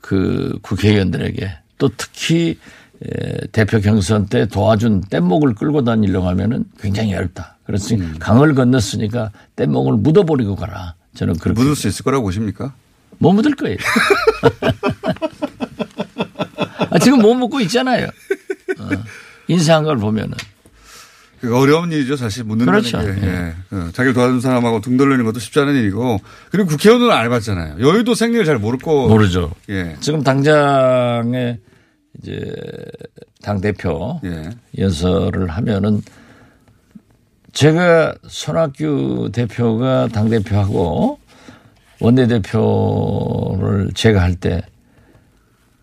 [0.00, 2.58] 그 국회의원들에게 또 특히
[3.04, 7.58] 에, 대표 경선 때 도와준 뗏목을 끌고 다니려고 하면은 굉장히 어렵다.
[7.64, 10.94] 그렇지 강을 건넜으니까 뗏목을 묻어버리고 가라.
[11.14, 12.74] 저는 그렇게 묻을 수 있을 거라고 보십니까?
[13.18, 13.76] 못 묻을 거예요.
[16.90, 18.06] 아, 지금 못 묻고 있잖아요.
[18.06, 18.88] 어,
[19.48, 20.36] 인사한 걸 보면은.
[21.40, 22.98] 그 어려운 일이죠, 사실 묻는다는 그렇죠.
[22.98, 23.26] 게.
[23.26, 23.54] 예.
[23.70, 26.18] 어, 자기를 도와준 사람하고 등 돌리는 것도 쉽지 않은 일이고
[26.50, 27.76] 그리고 국회의원은 안 해봤잖아요.
[27.86, 29.06] 여의도 생리를 잘 모를 거.
[29.08, 29.52] 모르죠.
[29.68, 29.96] 예.
[30.00, 31.58] 지금 당장에
[32.22, 32.52] 이제
[33.42, 34.50] 당 대표 예.
[34.78, 36.00] 연설을 하면은
[37.52, 41.18] 제가 손학규 대표가 당 대표하고
[42.00, 44.62] 원내 대표를 제가 할 때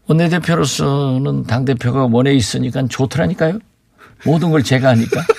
[0.07, 3.59] 원내 대표로서는 당 대표가 원에 있으니까 좋더라니까요.
[4.25, 5.21] 모든 걸 제가 하니까.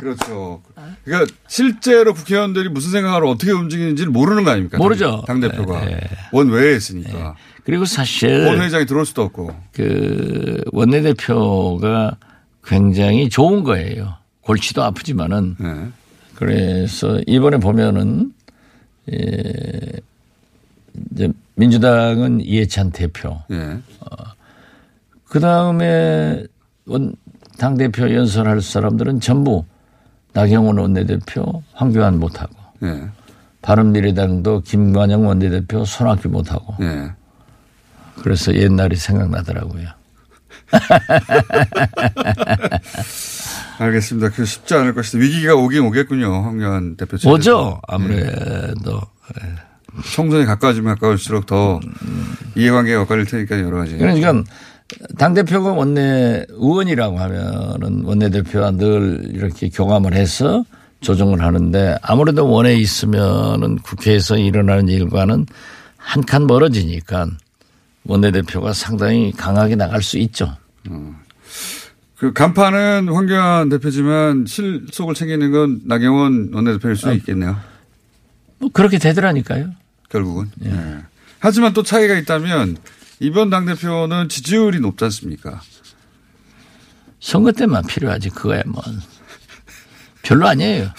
[0.00, 0.62] 그렇죠.
[1.04, 4.78] 그러니까 실제로 국회의원들이 무슨 생각으로 어떻게 움직이는지를 모르는 거 아닙니까?
[4.78, 5.22] 모르죠.
[5.26, 6.00] 당 대표가 네, 네.
[6.32, 9.54] 원 외에 있으니까 그리고 사실 원 회장이 들어올 수도 없고.
[9.72, 12.16] 그 원내 대표가
[12.64, 14.14] 굉장히 좋은 거예요.
[14.42, 15.88] 골치도 아프지만은 예.
[16.34, 18.32] 그래서 이번에 보면은
[19.12, 19.92] 예,
[21.12, 23.40] 이제 민주당은 이해찬 대표.
[23.50, 23.78] 예.
[25.24, 26.44] 그 다음에
[27.58, 29.64] 당 대표 연설할 사람들은 전부
[30.32, 33.08] 나경원 원내대표, 황교안 못하고 예.
[33.62, 37.12] 바른미래당도 김관영 원내대표, 손학규 못하고 예.
[38.22, 39.88] 그래서 옛날이 생각나더라고요.
[43.78, 44.30] 알겠습니다.
[44.30, 45.18] 그 쉽지 않을 것이다.
[45.18, 46.42] 위기가 오긴 오겠군요.
[46.42, 47.16] 황교안 대표.
[47.16, 47.32] 측에서.
[47.32, 49.00] 오죠 아무래도
[50.12, 51.80] 총선이 가까워지면 가까울수록 더
[52.54, 53.96] 이해관계가 엇갈릴 테니까 여러 가지.
[53.96, 54.42] 그러니까
[55.18, 60.64] 당대표가 원내 의원이라고 하면은 원내대표와 늘 이렇게 교감을 해서
[61.00, 65.46] 조정을 하는데 아무래도 원에 있으면은 국회에서 일어나는 일과는
[65.96, 67.28] 한 칸 멀어지니까
[68.04, 70.56] 원내대표가 상당히 강하게 나갈 수 있죠.
[72.16, 77.56] 그 간판은 황교안 대표지만 실속을 챙기는 건 나경원 원내대표일 수 있겠네요.
[78.58, 79.70] 뭐 그렇게 되더라니까요.
[80.08, 80.50] 결국은.
[80.64, 80.72] 예.
[81.38, 82.78] 하지만 또 차이가 있다면
[83.20, 85.60] 이번 당대표는 지지율이 높지 않습니까?
[87.20, 88.82] 선거 때만 필요하지 그거야 뭐
[90.22, 90.90] 별로 아니에요.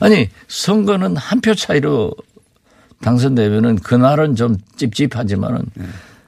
[0.00, 2.12] 아니 선거는 한 표 차이로
[3.02, 5.64] 당선되면은 그날은 좀 찝찝하지만은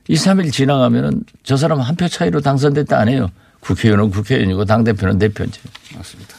[0.09, 3.30] 2, 3일 지나가면은 저 사람 한 표 차이로 당선됐다 안 해요.
[3.61, 5.61] 국회의원은 국회의원이고 당대표는 대표지.
[5.96, 6.35] 맞습니다.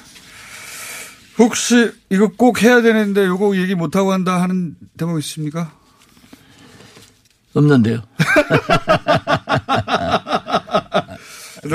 [1.39, 5.73] 혹시 이거 꼭 해야 되는데 요거 얘기 못하고 한다 하는 대목 있습니까?
[7.55, 8.01] 없는데요.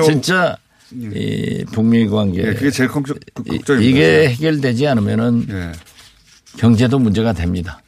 [0.04, 0.56] 진짜
[0.92, 3.80] 이 북미 관계 예, 그게 제일 걱정, 걱정입니다.
[3.80, 5.72] 이게 해결되지 않으면은 예.
[6.58, 7.82] 경제도 문제가 됩니다.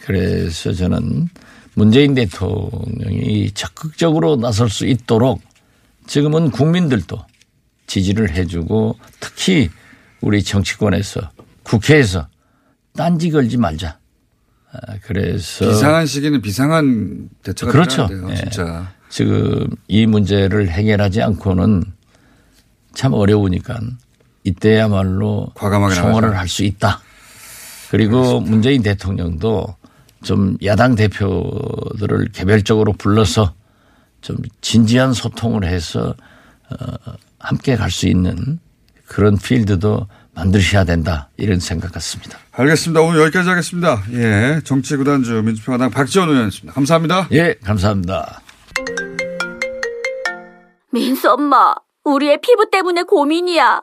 [0.00, 1.28] 그래서 저는
[1.74, 5.40] 문재인 대통령이 적극적으로 나설 수 있도록
[6.06, 7.18] 지금은 국민들도
[7.86, 9.70] 지지를 해주고 특히
[10.20, 11.30] 우리 정치권에서
[11.62, 12.28] 국회에서
[12.94, 13.98] 딴지 걸지 말자.
[14.74, 18.06] 아, 그래서 비상한 시기는 비상한 대처가 그렇죠.
[18.08, 18.32] 필요한데요.
[18.32, 18.36] 예.
[18.36, 18.92] 진짜.
[19.08, 21.84] 지금 이 문제를 해결하지 않고는
[22.94, 23.78] 참 어려우니까
[24.44, 26.36] 이때야말로 과감하게 청원을.
[26.36, 27.00] 할 수 있다.
[27.90, 29.76] 그리고 문재인 대통령도
[30.24, 33.54] 좀 야당 대표들을 개별적으로 불러서
[34.20, 36.14] 좀 진지한 소통을 해서
[36.70, 36.86] 어,
[37.38, 38.58] 함께 갈 수 있는
[39.06, 42.38] 그런 필드도 만드셔야 된다 이런 생각 같습니다.
[42.52, 43.00] 알겠습니다.
[43.00, 44.02] 오늘 여기까지 하겠습니다.
[44.12, 44.60] 예.
[44.64, 46.72] 정치구단주 민주평화당 박지원 의원이었습니다.
[46.74, 47.28] 감사합니다.
[47.32, 48.40] 예, 감사합니다.
[50.90, 53.82] 민수 엄마, 우리 애 피부 때문에 고민이야.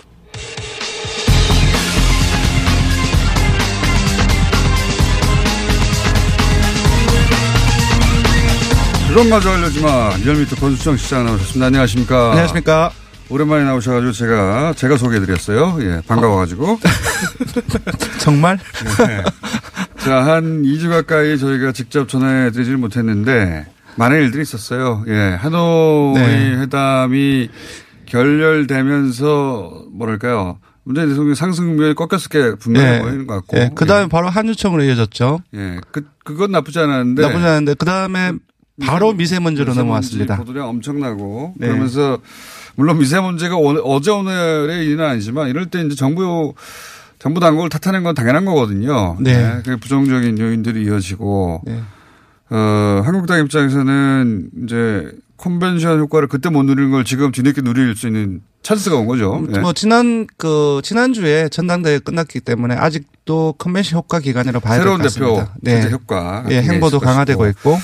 [9.11, 10.15] 그런 마저 알려지 마.
[10.23, 11.65] 리얼미터 권수정 시장 나오셨습니다.
[11.65, 12.29] 안녕하십니까.
[12.29, 12.91] 안녕하십니까.
[13.29, 15.79] 오랜만에 나오셔가지고 제가, 제가 소개해드렸어요.
[15.81, 16.01] 예.
[16.07, 16.79] 반가워가지고.
[18.19, 18.57] 정말?
[19.05, 19.21] 네.
[19.97, 23.65] 자, 한 2주 가까이 저희가 직접 전화해드리질 못했는데,
[23.97, 25.03] 많은 일들이 있었어요.
[25.09, 25.37] 예.
[25.41, 26.55] 하노이 네.
[26.61, 27.49] 회담이
[28.05, 30.59] 결렬되면서, 뭐랄까요.
[30.83, 33.57] 문재인 대통령 상승 국면이 꺾였을 게 분명해 보이는 것 같고.
[33.57, 35.39] 예, 그 다음에 바로 한유총으로 이어졌죠.
[35.53, 35.81] 예.
[35.91, 37.21] 그, 그건 나쁘지 않았는데.
[37.21, 38.31] 나쁘지 않은데, 그 다음에
[38.85, 40.37] 바로 미세먼지로 미세먼지 넘어왔습니다.
[40.37, 41.67] 보도량 엄청나고 네.
[41.67, 42.19] 그러면서
[42.75, 46.53] 물론 미세먼지가 오늘, 어제 오늘의 일은 아니지만 이럴 때 이제 정부
[47.19, 49.17] 정부 당국을 탓하는 건 당연한 거거든요.
[49.19, 49.61] 네.
[49.63, 51.81] 그 부정적인 요인들이 이어지고 네.
[52.49, 58.41] 어, 한국당 입장에서는 이제 컨벤션 효과를 그때 못 누리는 걸 지금 뒤늦게 누릴 수 있는
[58.61, 59.43] 찬스가 온 거죠.
[59.53, 59.59] 예.
[59.59, 65.35] 뭐 지난 그 지난주에 전당대회 끝났기 때문에 아직도 컨벤션 효과 기간이라 봐야 될것 새로운 대표
[65.35, 65.55] 같습니다.
[65.61, 65.85] 네.
[65.85, 65.91] 네.
[65.91, 66.45] 효과.
[66.49, 67.77] 예, 행보도 강화되고 있고.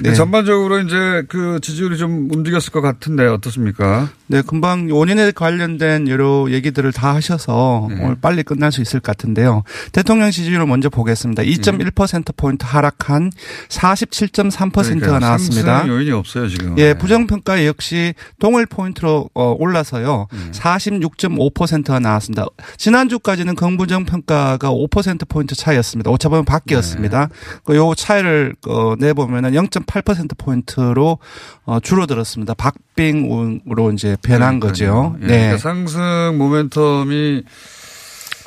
[0.00, 0.10] 네.
[0.10, 0.14] 네.
[0.14, 4.08] 전반적으로 이제 그 지지율이 좀 움직였을 것 같은데 어떻습니까?
[4.26, 7.96] 네, 금방 원인에 관련된 여러 얘기들을 다 하셔서 네.
[8.02, 9.62] 오늘 빨리 끝날 수 있을 것 같은데요.
[9.92, 11.42] 대통령 지지율을 먼저 보겠습니다.
[11.42, 13.32] 2.1%포인트 하락한
[13.68, 15.18] 47.3%가 그러니까요.
[15.18, 15.88] 나왔습니다.
[15.88, 16.78] 요인이 없어요 지금.
[16.78, 16.98] 예, 네.
[16.98, 20.26] 부정평가 역시 동일 포인트로 어, 올라서요.
[20.52, 22.46] 46.5%가 나왔습니다.
[22.76, 26.10] 지난주까지는 긍부정 평가가 5% 포인트 차이였습니다.
[26.10, 27.28] 오차범위 밖이었습니다.
[27.64, 29.54] 그요 차이를 어, 내보면 은
[29.88, 31.18] 0.8% 포인트로
[31.64, 32.54] 어, 줄어들었습니다.
[32.54, 35.16] 박빙으로 이제 변한 거죠.
[35.22, 35.36] 예, 네.
[35.36, 36.00] 그러니까 상승
[36.38, 37.44] 모멘텀이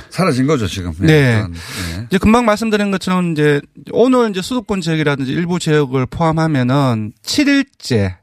[0.10, 0.94] 사라진 거죠 지금.
[1.02, 1.36] 예, 네.
[1.36, 1.54] 일단.
[1.54, 2.06] 예.
[2.08, 8.16] 이제 금방 말씀드린 것처럼 이제 오늘 이제 수도권 지역이라든지 일부 지역을 포함하면은 7일째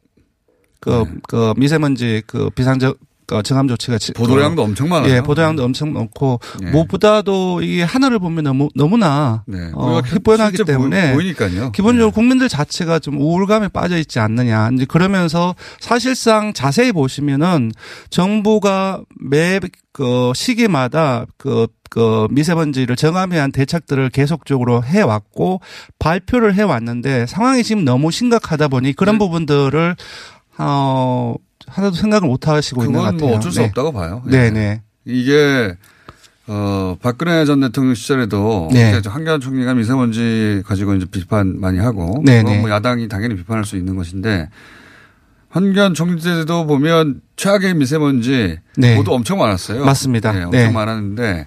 [0.81, 1.15] 그, 네.
[1.29, 5.13] 그 미세먼지 그 비상적 그 정함 조치가 지- 보도량도 엄청 많아요.
[5.15, 6.71] 예, 보도량도 엄청 많고 예.
[6.71, 9.71] 무엇보다도 이게 하늘을 보면 너무 너무나 네.
[9.75, 14.71] 어, 실제 때문에 보이, 니까요 기본적으로 국민들 자체가 좀 우울감에 빠져 있지 않느냐.
[14.73, 17.71] 이제 그러면서 사실상 자세히 보시면은
[18.09, 19.61] 정부가 매
[19.93, 25.61] 그 시기마다 그, 그 미세먼지를 정함에 대한 대책들을 계속적으로 해왔고
[25.99, 29.19] 발표를 해왔는데 상황이 지금 너무 심각하다 보니 그런 네.
[29.19, 29.97] 부분들을
[30.59, 31.35] 어
[31.71, 33.29] 하나도 생각을 못 하시고 있는 것 그건 같아요.
[33.29, 33.67] 뭐 어쩔 수 네.
[33.67, 34.23] 없다고 봐요.
[34.27, 34.31] 예.
[34.31, 34.83] 네네.
[35.05, 35.75] 이게
[36.47, 39.01] 어 박근혜 전 대통령 시절에도 네.
[39.05, 42.43] 한겨레 총리가 미세먼지 가지고 이제 비판 많이 하고 네네.
[42.43, 44.49] 그건 뭐 야당이 당연히 비판할 수 있는 것인데
[45.51, 48.97] 한겨레 총리 때도 보면 최악의 미세먼지 네.
[48.97, 49.85] 보도 엄청 많았어요.
[49.85, 50.33] 맞습니다.
[50.33, 50.71] 네, 엄청 네.
[50.71, 51.47] 많았는데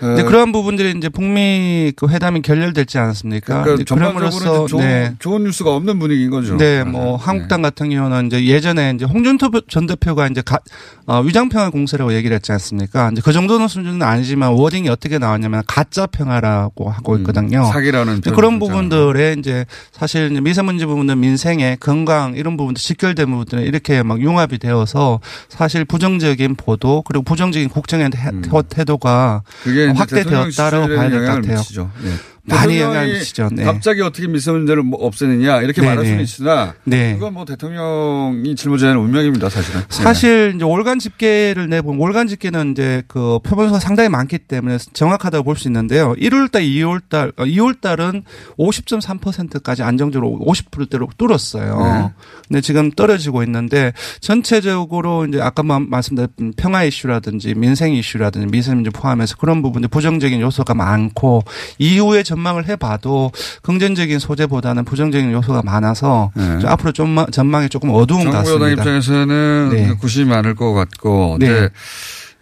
[0.00, 3.62] 어, 근데 그러한 부분들이 이제 북미 그 회담이 결렬됐지 않았습니까?
[3.62, 5.14] 그러니까 이제 전반적으로 그럼으로써 이제 좋은, 네.
[5.18, 6.56] 좋은 뉴스가 없는 분위기인 거죠.
[6.56, 10.58] 네, 뭐 한국당 같은 경우는 이제 예전에 이제 홍준표 전 대표가 이제 가,
[11.06, 13.10] 어, 위장평화 공세라고 얘기를 했지 않습니까?
[13.12, 17.60] 이제 그 정도는 수준은 아니지만 워딩이 어떻게 나왔냐면 가짜 평화라고 하고 있거든요.
[17.66, 18.58] 음, 사기라는 이제 그런.
[18.58, 24.58] 부분들에 이제 사실 이제 미세먼지 부분은 민생에 건강 이런 부분들 직결된 부분들은 이렇게 막 융합이
[24.58, 28.30] 되어서 사실 부정적인 보도 그리고 부정적인 국정의 태-
[28.68, 31.58] 태도가 그게 이제 확대되었다라고 대통령 봐야 될 것 같아요.
[31.58, 31.90] 미치죠.
[32.04, 32.12] 예.
[32.48, 33.48] 많이 영향을 미치죠.
[33.52, 33.64] 네.
[33.64, 36.22] 갑자기 어떻게 미세먼지를 뭐 없애느냐 이렇게 네, 말할 수는 네.
[36.24, 37.14] 있으나 네.
[37.14, 39.82] 그건 뭐 대통령이 짊어져야 하는 운명입니다, 사실은.
[39.88, 45.56] 사실 이제 월간 집계를 내보면 월간 집계는 이제 그 표본수가 상당히 많기 때문에 정확하다고 볼
[45.56, 46.14] 수 있는데요.
[46.14, 48.22] 1월달, 2월달, 2월달은
[48.58, 51.78] 50.3%까지 안정적으로 50%대로 뚫었어요.
[51.78, 52.12] 네.
[52.46, 59.36] 근데 지금 떨어지고 있는데 전체적으로 이제 아까 마- 말씀드렸던 평화 이슈라든지 민생 이슈라든지 미세먼지 포함해서
[59.36, 61.42] 그런 부분들 부정적인 요소가 많고
[61.78, 66.58] 이후에 전 망을 해봐도 긍정적인 소재보다는 부정적인 요소가 많아서 네.
[66.60, 68.82] 좀 앞으로 좀 전망이 조금 어두운 것 정부 여당 같습니다.
[68.82, 69.94] 입장에서는 네.
[70.00, 71.36] 구심이 많을 것 같고.
[71.40, 71.48] 네.
[71.48, 71.68] 네.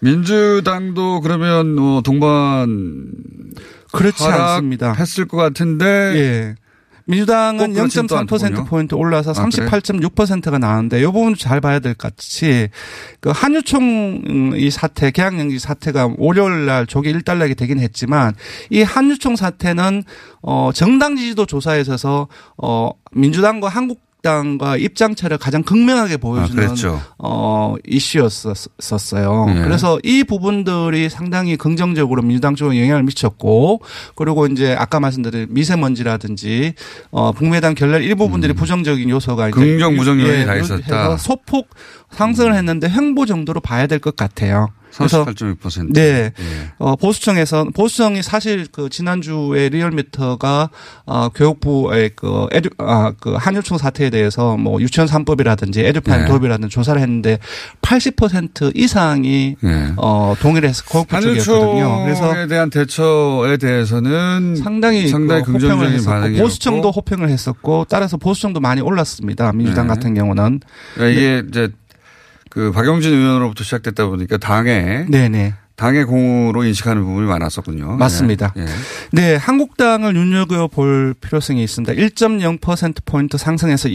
[0.01, 3.13] 민주당도 그러면 뭐 동반
[3.93, 4.93] 그렇지 않습니다.
[4.93, 6.55] 했을 것 같은데 예.
[7.07, 9.69] 민주당은 꼭 그렇지는 또0.3% 포인트 올라서 아, 그래요?
[9.71, 12.69] 38.6%가 나왔는데 이 부분 잘 봐야 될 것 같이
[13.21, 18.35] 그 한유총 음, 이 사태 계약연기 사태가 월요일 날 조기 일단락이 되긴 했지만
[18.71, 20.03] 이 한유총 사태는
[20.43, 27.01] 어 정당 지지도 조사에 있어서 어 민주당과 한국 당과 입장 차를 가장 극명하게 보여주는 그랬죠.
[27.19, 29.47] 어 이슈였었어요.
[29.57, 29.63] 예.
[29.63, 33.81] 그래서 이 부분들이 상당히 긍정적으로 민주당 쪽에 영향을 미쳤고
[34.17, 36.75] 그리고 이제 아까 말씀드린 미세먼지라든지
[37.11, 39.61] 어 북미회담 결렬 일부분들이 부정적인 요소가 이제 음.
[39.61, 41.17] 긍정, 부정 요인이 다 이렇게 있었다.
[41.17, 41.69] 소폭
[42.11, 44.69] 상승을 했는데 횡보 정도로 봐야 될 것 같아요.
[44.97, 45.93] 그래서 38.6%.
[45.93, 46.01] 네.
[46.01, 46.33] 예.
[46.79, 50.71] 어, 보수청에서, 보수청이 사실 그 지난주에 리얼미터가,
[51.07, 56.29] 어, 교육부의 그 에듀, 아, 그 한유총 사태에 대해서 뭐 유치원 3법이라든지 에듀파인 네.
[56.29, 57.39] 도입이라든지 조사를 했는데
[57.83, 59.93] 80% 이상이 예.
[59.97, 62.05] 어, 동의를 해서 교육부 쪽이었거든요.
[62.05, 68.61] 그래서 대한 대처에 대해서는 상당히, 상당히 그 긍정적인 했었고 반응이었고 보수청도 호평을 했었고 따라서 보수청도
[68.61, 69.53] 많이 올랐습니다.
[69.53, 69.95] 민주당 네.
[69.95, 70.61] 같은 경우는.
[70.95, 71.69] 그러니까 이게 이제
[72.57, 75.53] 그 박영진 의원으로부터 시작됐다 보니까 당의 네네.
[75.77, 77.97] 당의 공으로 인식하는 부분이 많았었군요.
[77.97, 78.55] 맞습니다.
[78.57, 78.63] 예.
[78.63, 78.67] 예.
[79.13, 81.93] 네, 한국당을 눈여겨볼 필요성이 있습니다.
[81.93, 83.91] 1.0%포인트 상승해서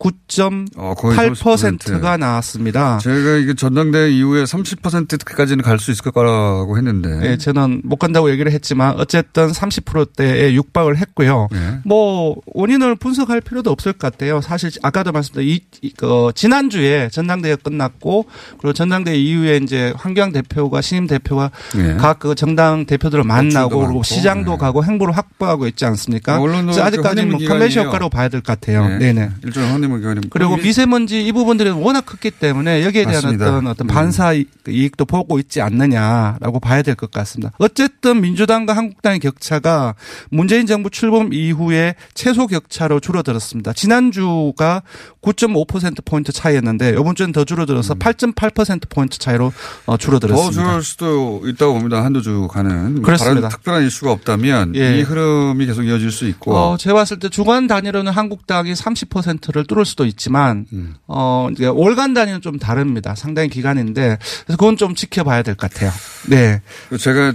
[0.00, 2.18] 29.8%가 어, 거의 30%.
[2.18, 2.98] 나왔습니다.
[2.98, 7.08] 제가 이게 전당대회 이후에 30%까지는 갈 수 있을 거라고 했는데.
[7.20, 11.48] 네, 저는 못 간다고 얘기를 했지만 어쨌든 30%대에 육박을 했고요.
[11.54, 11.78] 예.
[11.86, 14.40] 뭐 원인을 분석할 필요도 없을 것 같아요.
[14.42, 18.26] 사실 아까도 말씀드린 이, 이- 그 지난주에 전당대회 끝났고
[18.58, 21.94] 그리고 전당대회 이후에 이제 환경 대표가 신임 대표가 예.
[21.94, 23.86] 각그 정당 대표들을 만나고 많고.
[23.86, 24.56] 그리고 시장도 네.
[24.58, 26.38] 가고 행보를 확보하고 있지 않습니까?
[26.40, 27.86] 언론도 그래서 아직까지 뭐그 컨벤션.
[27.86, 28.86] 효과로 봐야 될 것 같아요.
[28.92, 28.98] 예.
[28.98, 29.30] 네네.
[29.44, 33.46] 일종의 허 기간이 그리고 미세먼지 이 부분들이 워낙 컸기 때문에 여기에 대한 맞습니다.
[33.48, 33.88] 어떤 어떤 음.
[33.88, 37.52] 반사 이- 이익도 보고 있지 않느냐라고 봐야 될 것 같습니다.
[37.58, 39.94] 어쨌든 민주당과 한국당의 격차가
[40.30, 43.72] 문재인 정부 출범 이후에 최소 격차로 줄어들었습니다.
[43.72, 44.82] 지난주가
[45.22, 49.52] 9.5% 포인트 차이였는데 이번 주는 더 줄어들어서 8.8% 포인트 차이로 어, 음.
[49.86, 50.62] 더 줄어들었습니다.
[50.62, 52.04] 줄을 수도 있다고 봅니다.
[52.04, 53.02] 한두 주 가는.
[53.02, 53.48] 그렇습니다.
[53.48, 54.98] 특별한 이슈가 없다면 예.
[54.98, 56.54] 이 흐름이 계속 이어질 수 있고.
[56.56, 60.94] 어, 제가 봤을 때 주간 단위로는 한국당이 30%를 뚫을 수도 있지만, 음.
[61.08, 63.14] 어, 이제 월간 단위는 좀 다릅니다.
[63.14, 65.90] 상당히 기간인데, 그래서 그건 좀 지켜봐야 될 것 같아요.
[66.28, 66.60] 네.
[66.88, 67.32] 그 제가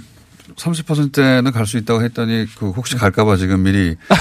[0.55, 3.95] 30%는 갈 수 있다고 했더니 그 혹시 갈까봐 지금 미리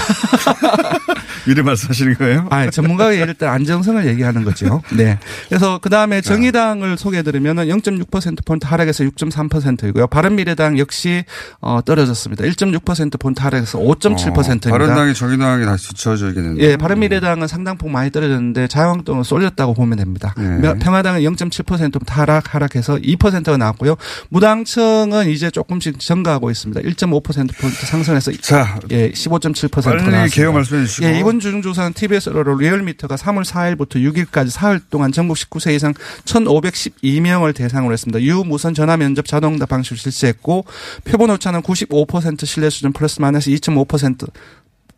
[1.45, 2.47] 미리 말씀하시는 거예요?
[2.49, 4.81] 아, 전문가가 예를 때 안정성을 얘기하는 거죠.
[4.91, 5.19] 네.
[5.47, 10.07] 그래서 그 다음에 정의당을 소개해드리면은 0.6%포인트 하락해서 6.3%이고요.
[10.07, 11.23] 바른미래당 역시
[11.61, 12.43] 어, 떨어졌습니다.
[12.45, 14.69] 1.6%포인트 하락해서 5.7%입니다.
[14.71, 16.63] 바른당이 정의당이 다시 뒤쳐져야겠는데.
[16.63, 20.33] 예, 바른미래당은 상당폭 많이 떨어졌는데 자유한국당은 쏠렸다고 보면 됩니다.
[20.37, 20.73] 네.
[20.79, 23.95] 평화당은 0.7% 하락 하락해서 2%가 나왔고요.
[24.29, 26.81] 무당청은 이제 조금씩 증가하고 있습니다.
[26.81, 30.27] 1.5%포인트 상승해서 자, 예, 15.7%가 빨리 나왔습니다.
[30.27, 31.07] 개요 말씀해 주시고.
[31.07, 35.93] 예, 이번 주중조사는 TBS로 리얼미터가 3월 4일부터 6일까지 사흘 동안 전국 19세 이상
[36.25, 38.21] 1,512명을 대상으로 했습니다.
[38.21, 40.65] 유무선 전화 면접 자동답 방식을 실시했고
[41.03, 44.29] 표본 오차는 95% 신뢰 수준 플러스 마이너스 2.5%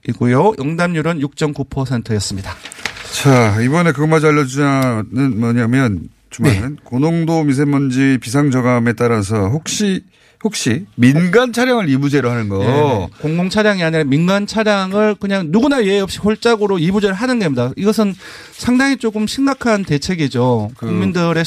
[0.10, 0.54] 이고요.
[0.60, 2.54] 응답률은 6.9%였습니다.
[3.14, 6.82] 자, 이번에 그것마저 알려주자는 뭐냐면 주말은 네.
[6.84, 10.04] 고농도 미세먼지 비상저감에 따라서 혹시
[10.44, 13.10] 혹시 민간 차량을 이부제로 하는 거 네.
[13.22, 17.72] 공공 차량이 아니라 민간 차량을 그냥 누구나 예외 없이 홀짝으로 이부제를 하는 겁니다.
[17.76, 18.16] 이것은
[18.54, 20.72] 상당히 조금 심각한 대책이죠.
[20.78, 21.44] 그 국민들의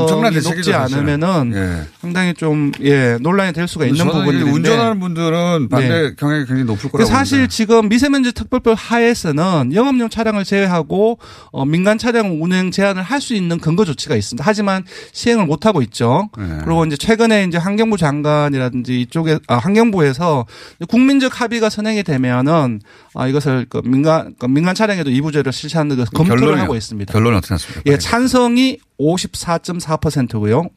[0.00, 1.02] 엄청난 높지 대책이죠, 사실은.
[1.22, 1.82] 않으면 예.
[2.00, 6.14] 상당히 좀 예, 논란이 될 수가 있는 부분인데 운전하는 분들은 반대 네.
[6.16, 7.54] 경향이 굉장히 높을 그 거라고 사실 봅니다.
[7.54, 11.18] 지금 미세먼지 특별법 하에서는 영업용 차량을 제외하고
[11.52, 14.42] 어, 민간 차량 운행 제한을 할 수 있는 근거 조치가 있습니다.
[14.46, 16.30] 하지만 시행을 못 하고 있죠.
[16.38, 16.44] 네.
[16.64, 20.46] 그리고 이제 최근에 이제 환경부 장관 장관이라든지 이쪽에 아, 환경부에서
[20.88, 22.80] 국민적 합의가 선행이 되면은
[23.14, 27.12] 아, 이것을 그 민간 그 민간 차량에도 이부제를 실시하는 것을 검토를 결론이- 하고 있습니다.
[27.12, 27.82] 결론은 어떻게 났습니까?
[27.86, 30.68] 예, 찬성이 54.4%고요.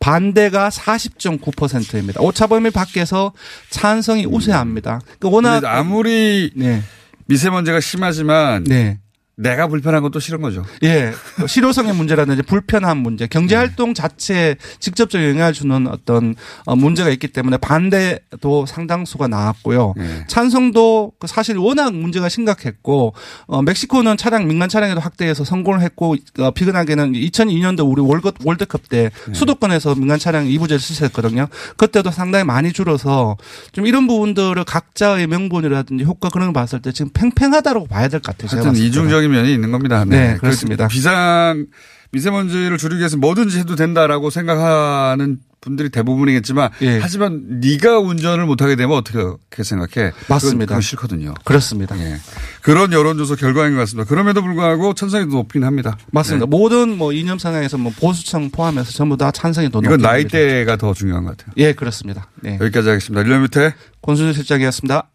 [0.00, 2.20] 반대가 40.9%입니다.
[2.20, 3.32] 오차 범위 밖에서
[3.70, 5.00] 찬성이 우세합니다.
[5.18, 6.82] 그러니까 워낙 아무리 네.
[7.26, 8.98] 미세먼지가 심하지만 네.
[9.36, 10.64] 내가 불편한 건또 싫은 거죠.
[10.84, 11.12] 예.
[11.46, 17.56] 실효성의 문제라든지 불편한 문제, 경제 활동 자체에 직접적 영향을 주는 어떤 어, 문제가 있기 때문에
[17.56, 19.94] 반대도 상당수가 나왔고요.
[19.98, 20.24] 예.
[20.28, 23.14] 찬성도 그 사실 워낙 문제가 심각했고
[23.46, 29.10] 어, 멕시코는 차량 민간 차량에도 확대해서 성공을 했고 어, 비근하게는 2002년도 우리 월드, 월드컵 때
[29.32, 31.48] 수도권에서 민간 차량 이부제를 실시했거든요.
[31.76, 33.36] 그때도 상당히 많이 줄어서
[33.72, 38.36] 좀 이런 부분들을 각자의 명분이라든지 효과 그런 걸 봤을 때 지금 팽팽하다고 봐야 될 것
[38.36, 38.48] 같아요.
[38.60, 38.80] 하여튼 때
[39.28, 39.30] 는.
[39.30, 40.04] 이중적인 면이 있는 겁니다.
[40.04, 40.88] 네, 그 그렇습니다.
[40.88, 41.66] 비상
[42.12, 46.98] 미세먼지를 줄이기 위해서 뭐든지 해도 된다라고 생각하는 분들이 대부분이겠지만 예.
[47.00, 50.12] 하지만 네가 운전을 못하게 되면 어떻게 생각해?
[50.28, 50.66] 맞습니다.
[50.66, 51.34] 그건, 싫거든요.
[51.42, 51.98] 그렇습니다.
[51.98, 52.18] 예.
[52.60, 54.06] 그런 여론조사 결과인 것 같습니다.
[54.08, 55.96] 그럼에도 불구하고 찬성이 높긴 합니다.
[56.12, 56.46] 맞습니다.
[56.46, 60.10] 모든 뭐 이념 성향에서 뭐 보수층 포함해서 전부 다 찬성이 더 이건 높습니다.
[60.10, 61.54] 나이대가 더 중요한 것 같아요.
[61.56, 62.28] 예, 그렇습니다.
[62.42, 62.58] 네.
[62.60, 63.22] 여기까지 하겠습니다.
[63.22, 65.08] 일년 밑에 권순일 실장이었습니다.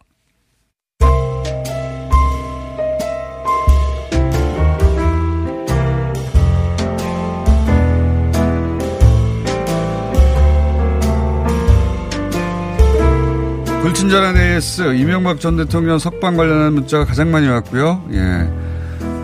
[14.00, 18.02] 불친절한 AS 이명박 전 대통령 석방 관련한 문자가 가장 많이 왔고요.
[18.14, 18.50] 예.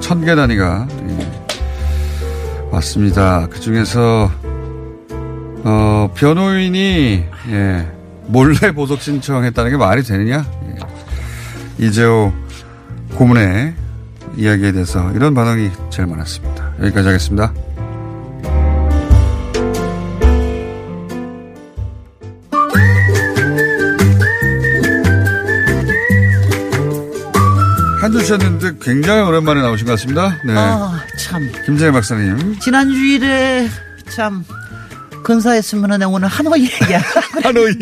[0.01, 1.31] 천 개 단위가 예.
[2.71, 3.47] 왔습니다.
[3.49, 4.29] 그 중에서
[5.63, 7.91] 어, 변호인이 예.
[8.27, 10.45] 몰래 보석 신청했다는 게 말이 되느냐?
[10.67, 11.85] 예.
[11.85, 12.33] 이재호
[13.15, 13.73] 고문의
[14.35, 16.73] 이야기에 대해서 이런 반응이 제일 많았습니다.
[16.81, 17.53] 여기까지 하겠습니다.
[28.21, 30.37] 쉬었는데 굉장히 오랜만에 나오신 것 같습니다.
[30.45, 30.53] 네.
[30.55, 31.49] 아, 참.
[31.65, 32.59] 김재희 박사님.
[32.59, 33.67] 지난 주일에
[34.09, 34.43] 참
[35.23, 37.73] 근사했으면 내가 오늘 하노이 얘기하려고 하노이.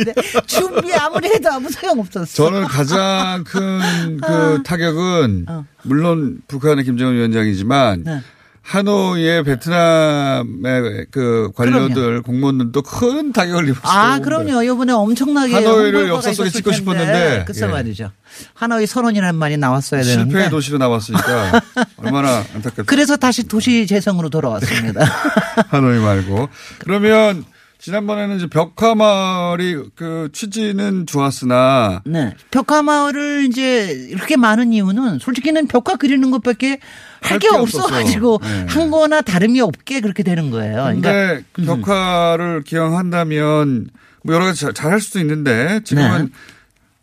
[0.46, 2.26] 준비 아무리 해도 아무 소용 없었어.
[2.50, 3.82] 저는 가장 큰
[4.22, 4.60] 그 아.
[4.64, 5.46] 타격은
[5.84, 8.22] 물론 북한의 김정은 위원장이지만 네.
[8.64, 13.82] 하노이의 베트남의 그 관료들 공무원들도 큰 타격을 입었어요.
[13.84, 14.64] 아, 그럼요.
[14.64, 16.72] 이번에 엄청나게 하노이를 역사 속에 찍고.
[16.72, 17.70] 싶었는데, 글쎄 예.
[17.70, 18.12] 말이죠.
[18.54, 20.30] 하노이 선언이라는 말이 나왔어야 되는데.
[20.32, 21.62] 실패의 도시로 나왔으니까
[21.98, 22.86] 얼마나 안타깝죠.
[22.86, 25.06] 그래서 다시 도시 재성으로 돌아왔습니다.
[25.70, 26.48] 하노이 말고.
[26.80, 27.44] 그러면
[27.80, 32.34] 지난번에는 이제 벽화마을이 그 취지는 좋았으나 네.
[32.50, 36.80] 벽화마을을 이제 이렇게 많은 이유는 솔직히는 벽화 그리는 것밖에
[37.24, 38.40] 할 게 없어가지고.
[38.44, 38.66] 네.
[38.70, 40.86] 한 거나 다름이 없게 그렇게 되는 거예요.
[40.92, 43.90] 근데 그러니까 그 벽화를 기용한다면
[44.24, 46.32] 뭐 여러 가지 잘할 수도 있는데 지금은 네.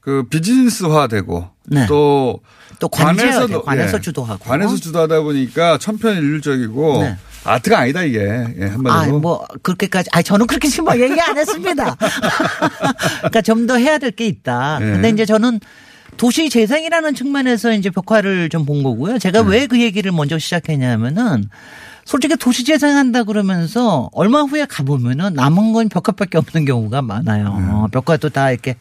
[0.01, 1.87] 그 비즈니스화되고 네.
[1.87, 2.41] 또
[2.79, 2.89] 또.
[2.89, 3.43] 너- 관에서
[3.97, 4.01] 예.
[4.01, 4.39] 주도하고.
[4.45, 7.17] 관에서 주도하다 보니까 천편일률적이고 네.
[7.45, 11.97] 아트가 아니다 이게 예, 아, 한마디로 뭐, 그렇게까지, 아, 저는 그렇게 심하 얘기 안 했습니다.
[13.19, 14.79] 그러니까 좀 더 해야 될 게 있다.
[14.81, 14.93] 네.
[14.93, 15.61] 근데 이제 저는
[16.21, 19.19] 도시 재생이라는 측면에서 이제 벽화를 좀 본 거고요.
[19.19, 19.49] 제가 네.
[19.49, 21.49] 왜그 얘기를 먼저 시작했냐면은
[22.11, 27.87] 솔직히 도시 재생한다 그러면서 얼마 후에 가보면은 남은 건 벽화밖에 없는 경우가 많아요.
[27.93, 28.75] 벽화도 다 이렇게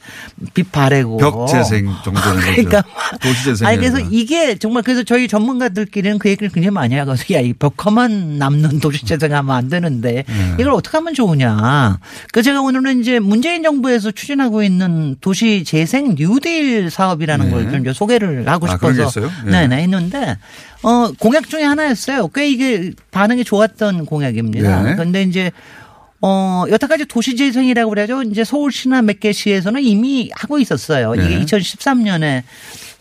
[0.55, 1.17] 빛 바래고.
[1.17, 1.29] 네.
[1.29, 3.17] 벽재생 정도는 그러니까 거죠.
[3.21, 3.99] 도시 재생이 아니 그래서.
[3.99, 7.37] 이게 정말 그래서 저희 전문가들끼리는 그 얘기를 굉장히 많이 하거든요.
[7.37, 10.55] 야, 이 벽화만 남는 도시 재생하면 안 되는데 네.
[10.59, 11.99] 이걸 어떻게 하면 좋으냐.
[12.33, 17.51] 그 제가 오늘은 이제 문재인 정부에서 추진하고 있는 도시 재생 뉴딜 사업이라는 네.
[17.51, 19.31] 걸좀 이제 소개를 하고 아, 싶어서 있어요?
[19.45, 19.51] 네.
[19.51, 20.37] 네, 네, 했는데
[20.81, 22.29] 어 공약 중에 하나였어요.
[22.29, 24.83] 꽤 이게 반응이 좋았던 공약입니다.
[24.83, 24.93] 네.
[24.95, 25.51] 그런데 이제
[26.21, 28.23] 어, 여태까지 도시재생이라고 그래죠.
[28.23, 31.13] 이제 서울시나 몇 개 시에서는 이미 하고 있었어요.
[31.15, 31.25] 네.
[31.25, 32.43] 이게 2013년에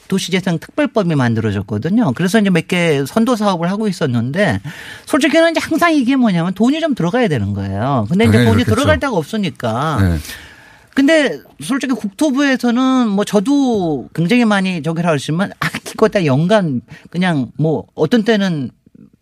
[0.09, 2.13] 도시재생 특별법이 만들어졌거든요.
[2.17, 4.61] 그래서 이제 몇 개 선도 사업을 하고 있었는데
[5.07, 8.07] 솔직히는 이제 항상 이게 뭐냐면 돈이 좀 들어가야 되는 거예요.
[8.09, 8.75] 근데 이제 당연히 돈이 그렇겠죠.
[8.75, 9.99] 들어갈 데가 없으니까.
[10.03, 10.17] 네.
[10.95, 17.85] 근데 솔직히 국토부에서는 뭐 저도 굉장히 많이 저기를 하시지만 아, 기껏 다 연간 그냥 뭐
[17.95, 18.71] 어떤 때는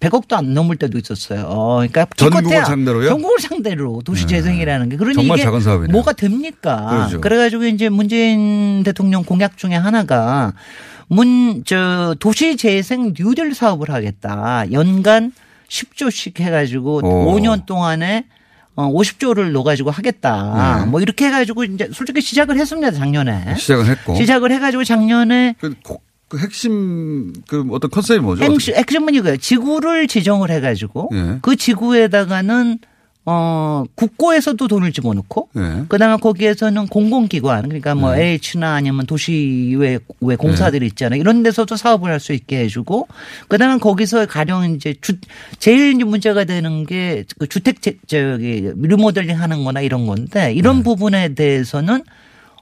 [0.01, 1.47] 100억도 안 넘을 때도 있었어요.
[1.49, 3.09] 어, 그러니까 전국을 상대로요?
[3.09, 5.93] 전국을 상대로 도시 재생이라는 게 그러니 정말 이게 작은 사업이네요.
[5.93, 6.87] 뭐가 됩니까?
[6.91, 7.21] 그렇죠.
[7.21, 10.53] 그래 가지고 이제 문재인 대통령 공약 중에 하나가
[11.09, 14.65] 문 저 도시 재생 뉴딜 사업을 하겠다.
[14.73, 15.33] 연간
[15.69, 17.35] 10조씩 해 가지고 오.
[17.35, 18.27] 5년 동안에
[18.75, 20.81] 어 50조를 넣어 가지고 하겠다.
[20.85, 20.91] 네.
[20.91, 23.55] 뭐 이렇게 해 가지고 이제 솔직히 시작을 했습니다, 작년에.
[23.57, 28.45] 시작은 했고 시작을 해 가지고 작년에 그, 고- 그 핵심 그 어떤 컨셉이 뭐죠?
[28.45, 29.37] 액션, 액션문이고요.
[29.37, 31.39] 지구를 지정을 해가지고 예.
[31.43, 32.79] 그 지구에다가는
[33.29, 35.83] 어, 국고에서도 돈을 집어넣고, 네.
[35.89, 41.19] 그 다음에 거기에서는 공공기관, 그러니까 뭐 H나 아니면 도시외 외 공사들 이 있잖아요.
[41.21, 43.09] 이런 데서도 사업을 할 수 있게 해주고,
[43.49, 45.15] 그 다음에 거기서 가령 이제 주,
[45.59, 51.35] 제일 문제가 되는 게 그 주택, 제, 저기, 리모델링 하는 거나 이런 건데, 이런 부분에
[51.35, 52.05] 대해서는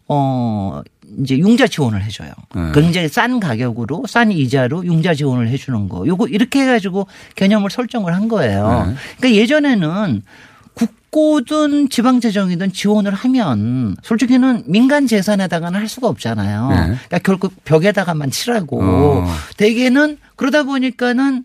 [0.09, 0.83] 어,
[1.21, 2.31] 이제 융자 지원을 해줘요.
[2.55, 2.73] 네.
[2.75, 6.07] 굉장히 싼 가격으로 싼 이자로 융자 지원을 해주는 거.
[6.07, 8.87] 요거 이렇게 해가지고 개념을 설정을 한 거예요.
[8.89, 8.95] 네.
[9.19, 10.23] 그러니까 예전에는
[10.75, 16.69] 국고든 지방재정이든 지원을 하면 솔직히는 민간 재산에다가는 할 수가 없잖아요.
[16.69, 16.77] 네.
[16.77, 19.27] 그러니까 결국 벽에다가만 칠하고 어.
[19.57, 21.45] 대개는 그러다 보니까는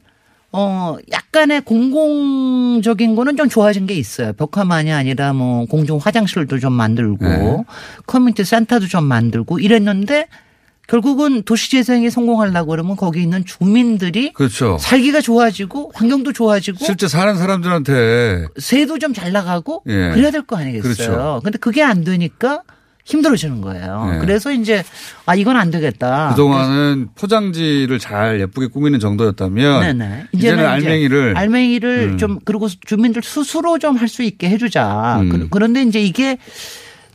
[0.52, 4.34] 어 약간의 공공적인 거는 좀 좋아진 게 있어요.
[4.34, 7.58] 벽화만이 아니라 뭐 공중 화장실도 좀 만들고 네.
[8.08, 10.28] 커뮤니티 센터도 좀 만들고 이랬는데
[10.88, 14.78] 결국은 도시재생이 성공하려고 그러면 거기 있는 주민들이 그렇죠.
[14.80, 20.10] 살기가 좋아지고 환경도 좋아지고 실제 사는 사람들한테 세도 좀 잘 나가고 예.
[20.16, 20.82] 그래야 될 거 아니겠어요.
[20.96, 21.42] 그렇죠.
[21.44, 22.64] 근데 그게 안 되니까
[23.06, 24.12] 힘들어지는 거예요.
[24.16, 24.20] 예.
[24.20, 24.84] 그래서 이제
[25.26, 26.30] 아 이건 안 되겠다.
[26.30, 30.26] 그동안은 포장지를 잘 예쁘게 꾸미는 정도였다면 네네.
[30.34, 32.18] 이제는 이제 알맹이를 알맹이를 음.
[32.18, 35.20] 좀 그리고 주민들 스스로 좀 할 수 있게 해주자.
[35.22, 35.30] 음.
[35.30, 36.38] 그- 그런데 이제 이게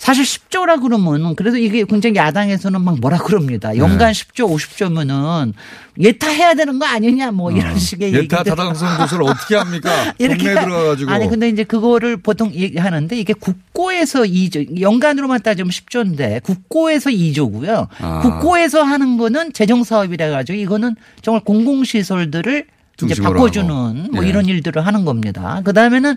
[0.05, 3.71] 사실 10조라 그러면 그래도 이게 굉장히 야당에서는 막 뭐라 그럽니다.
[3.71, 3.79] 네.
[3.79, 5.55] 연간 10조, 50조면은
[5.99, 8.19] 예타해야 되는 거 아니냐 뭐 이런 식의 어.
[8.19, 8.45] 예타 얘기들.
[8.45, 10.13] 타당성 조사를 어떻게 합니까?
[10.19, 16.43] 이렇게 동네 들어가가지고 아니 근데 이제 그거를 보통 얘기하는데 이게 국고에서 2조 연간으로만 따지면 10조인데
[16.43, 17.89] 국고에서 2조고요.
[17.99, 18.21] 아.
[18.21, 22.67] 국고에서 하는 거는 재정 사업이라 가지고 이거는 정말 공공 시설들을
[23.03, 23.95] 이제 바꿔주는 하고.
[24.13, 24.29] 뭐 예.
[24.29, 25.63] 이런 일들을 하는 겁니다.
[25.65, 26.17] 그 다음에는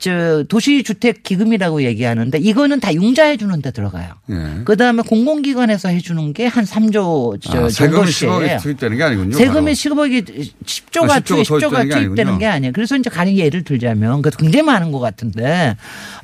[0.00, 4.14] 저 도시주택 기금이라고 얘기하는데 이거는 다 융자해 주는 데 들어가요.
[4.30, 4.62] 예.
[4.64, 8.40] 그 다음에 공공기관에서 해 주는 게 한 3조 저 아, 세금이 정도씩이에요.
[8.58, 9.36] 10억이 투입되는 게 아니군요.
[9.36, 9.72] 세금이 바로.
[9.72, 12.38] 10억이 10조가 아, 10조가 투입, 10조가 투입되는 게.
[12.40, 12.72] 게 아니에요.
[12.72, 15.76] 그래서 이제 가령 예를 들자면 그 굉장히 많은 것 같은데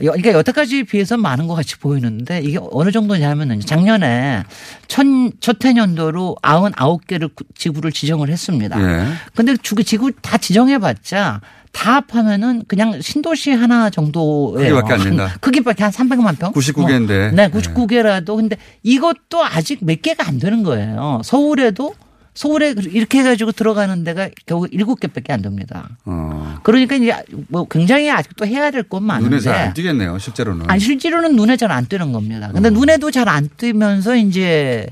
[0.03, 4.45] 여- 그러니까 여태까지 비해서 많은 것 같이 보이는데 이게 어느 정도냐면은 작년에
[4.89, 5.05] 첫,
[5.41, 8.81] 첫 해년도로 99개를 지구를 지정을 했습니다.
[8.81, 9.07] 예.
[9.35, 11.41] 근데 주- 지구 다 지정해 봤자
[11.73, 14.75] 다 합하면은 그냥 신도시 하나 정도예요.
[14.75, 15.35] 크기밖에 안 된다.
[15.41, 16.53] 크기밖에 한 300만 평?
[16.53, 17.31] 99 개인데.
[17.33, 18.37] 네, 99개라도.
[18.37, 21.21] 근데 이것도 아직 몇 개가 안 되는 거예요.
[21.25, 21.95] 서울에도
[22.35, 25.89] 서울에 이렇게 해가지고 들어가는 데가 겨우 7개밖에 안 됩니다.
[26.05, 26.59] 어.
[26.63, 27.13] 그러니까 이제
[27.49, 29.29] 뭐 굉장히 아직도 해야 될 건 많은데.
[29.31, 30.71] 눈에 잘 안 띄겠네요, 실제로는.
[30.71, 32.49] 아니 실제로는 눈에 잘 안 뜨는 겁니다.
[32.49, 32.53] 어.
[32.53, 34.87] 근데 눈에도 잘 안 뜨면서 이제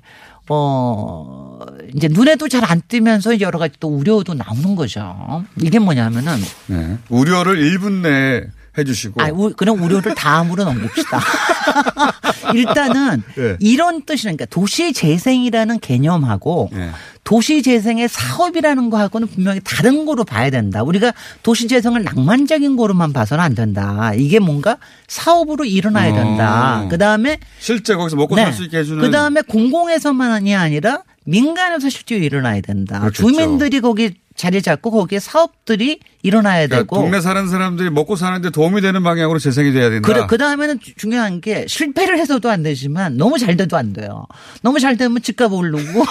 [0.48, 1.58] 어
[1.97, 5.44] 이제 눈에도 잘 안 뜨면서 여러 가지 또 우려도 나오는 거죠.
[5.62, 6.36] 이게 뭐냐면은
[6.66, 6.99] 네.
[7.09, 8.42] 우려를 1분 내에
[8.76, 9.22] 해주시고.
[9.22, 11.20] 아, 우- 그럼 우려를 다음으로 넘깁시다.
[12.55, 13.57] 일단은 예.
[13.61, 16.90] 이런 뜻이니까 도시 재생이라는 개념하고 예.
[17.24, 20.82] 도시 재생의 사업이라는 거하고는 분명히 다른 거로 봐야 된다.
[20.82, 24.12] 우리가 도시 재생을 낭만적인 거로만 봐서는 안 된다.
[24.14, 24.76] 이게 뭔가
[25.09, 26.82] 사업으로 일어나야 된다.
[26.84, 26.88] 어.
[26.88, 29.01] 그 다음에 실제 거기서 먹고 살수 있게 해주는.
[29.03, 33.00] 그 다음에 공공에서만이 아니라 민간에서 실제로 일어나야 된다.
[33.00, 33.26] 그렇겠죠.
[33.28, 36.96] 주민들이 거기 자리 잡고 거기에 사업들이 일어나야 그러니까 되고.
[36.96, 40.06] 동네 사는 사람들이 먹고 사는데 도움이 되는 방향으로 재생이 돼야 된다.
[40.06, 44.26] 그래, 그 다음에는 중요한 게 실패를 해서도 안 되지만 너무 잘 돼도 안 돼요.
[44.62, 46.04] 너무 잘 되면 집값 오르고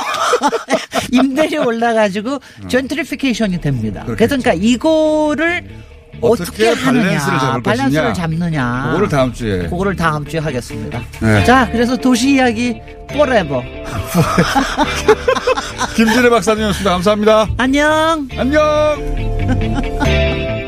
[1.11, 4.03] 임대료 올라가지고 gentrification이 됩니다.
[4.05, 5.67] 그래서 그러니까 이거를
[6.21, 8.13] 어떻게, 어떻게 하느냐, 밸런스를 잡을 밸런스를 것이냐.
[8.13, 8.83] 잡느냐.
[8.87, 9.57] 그거를 다음 주에.
[9.69, 11.01] 그거를 다음 주에 하겠습니다.
[11.21, 11.43] 네.
[11.43, 12.79] 자, 그래서 도시 이야기
[13.11, 13.61] forever.
[15.95, 16.91] 김진애 박사님이었습니다.
[16.91, 17.47] 감사합니다.
[17.57, 18.27] 안녕.
[18.37, 18.61] 안녕.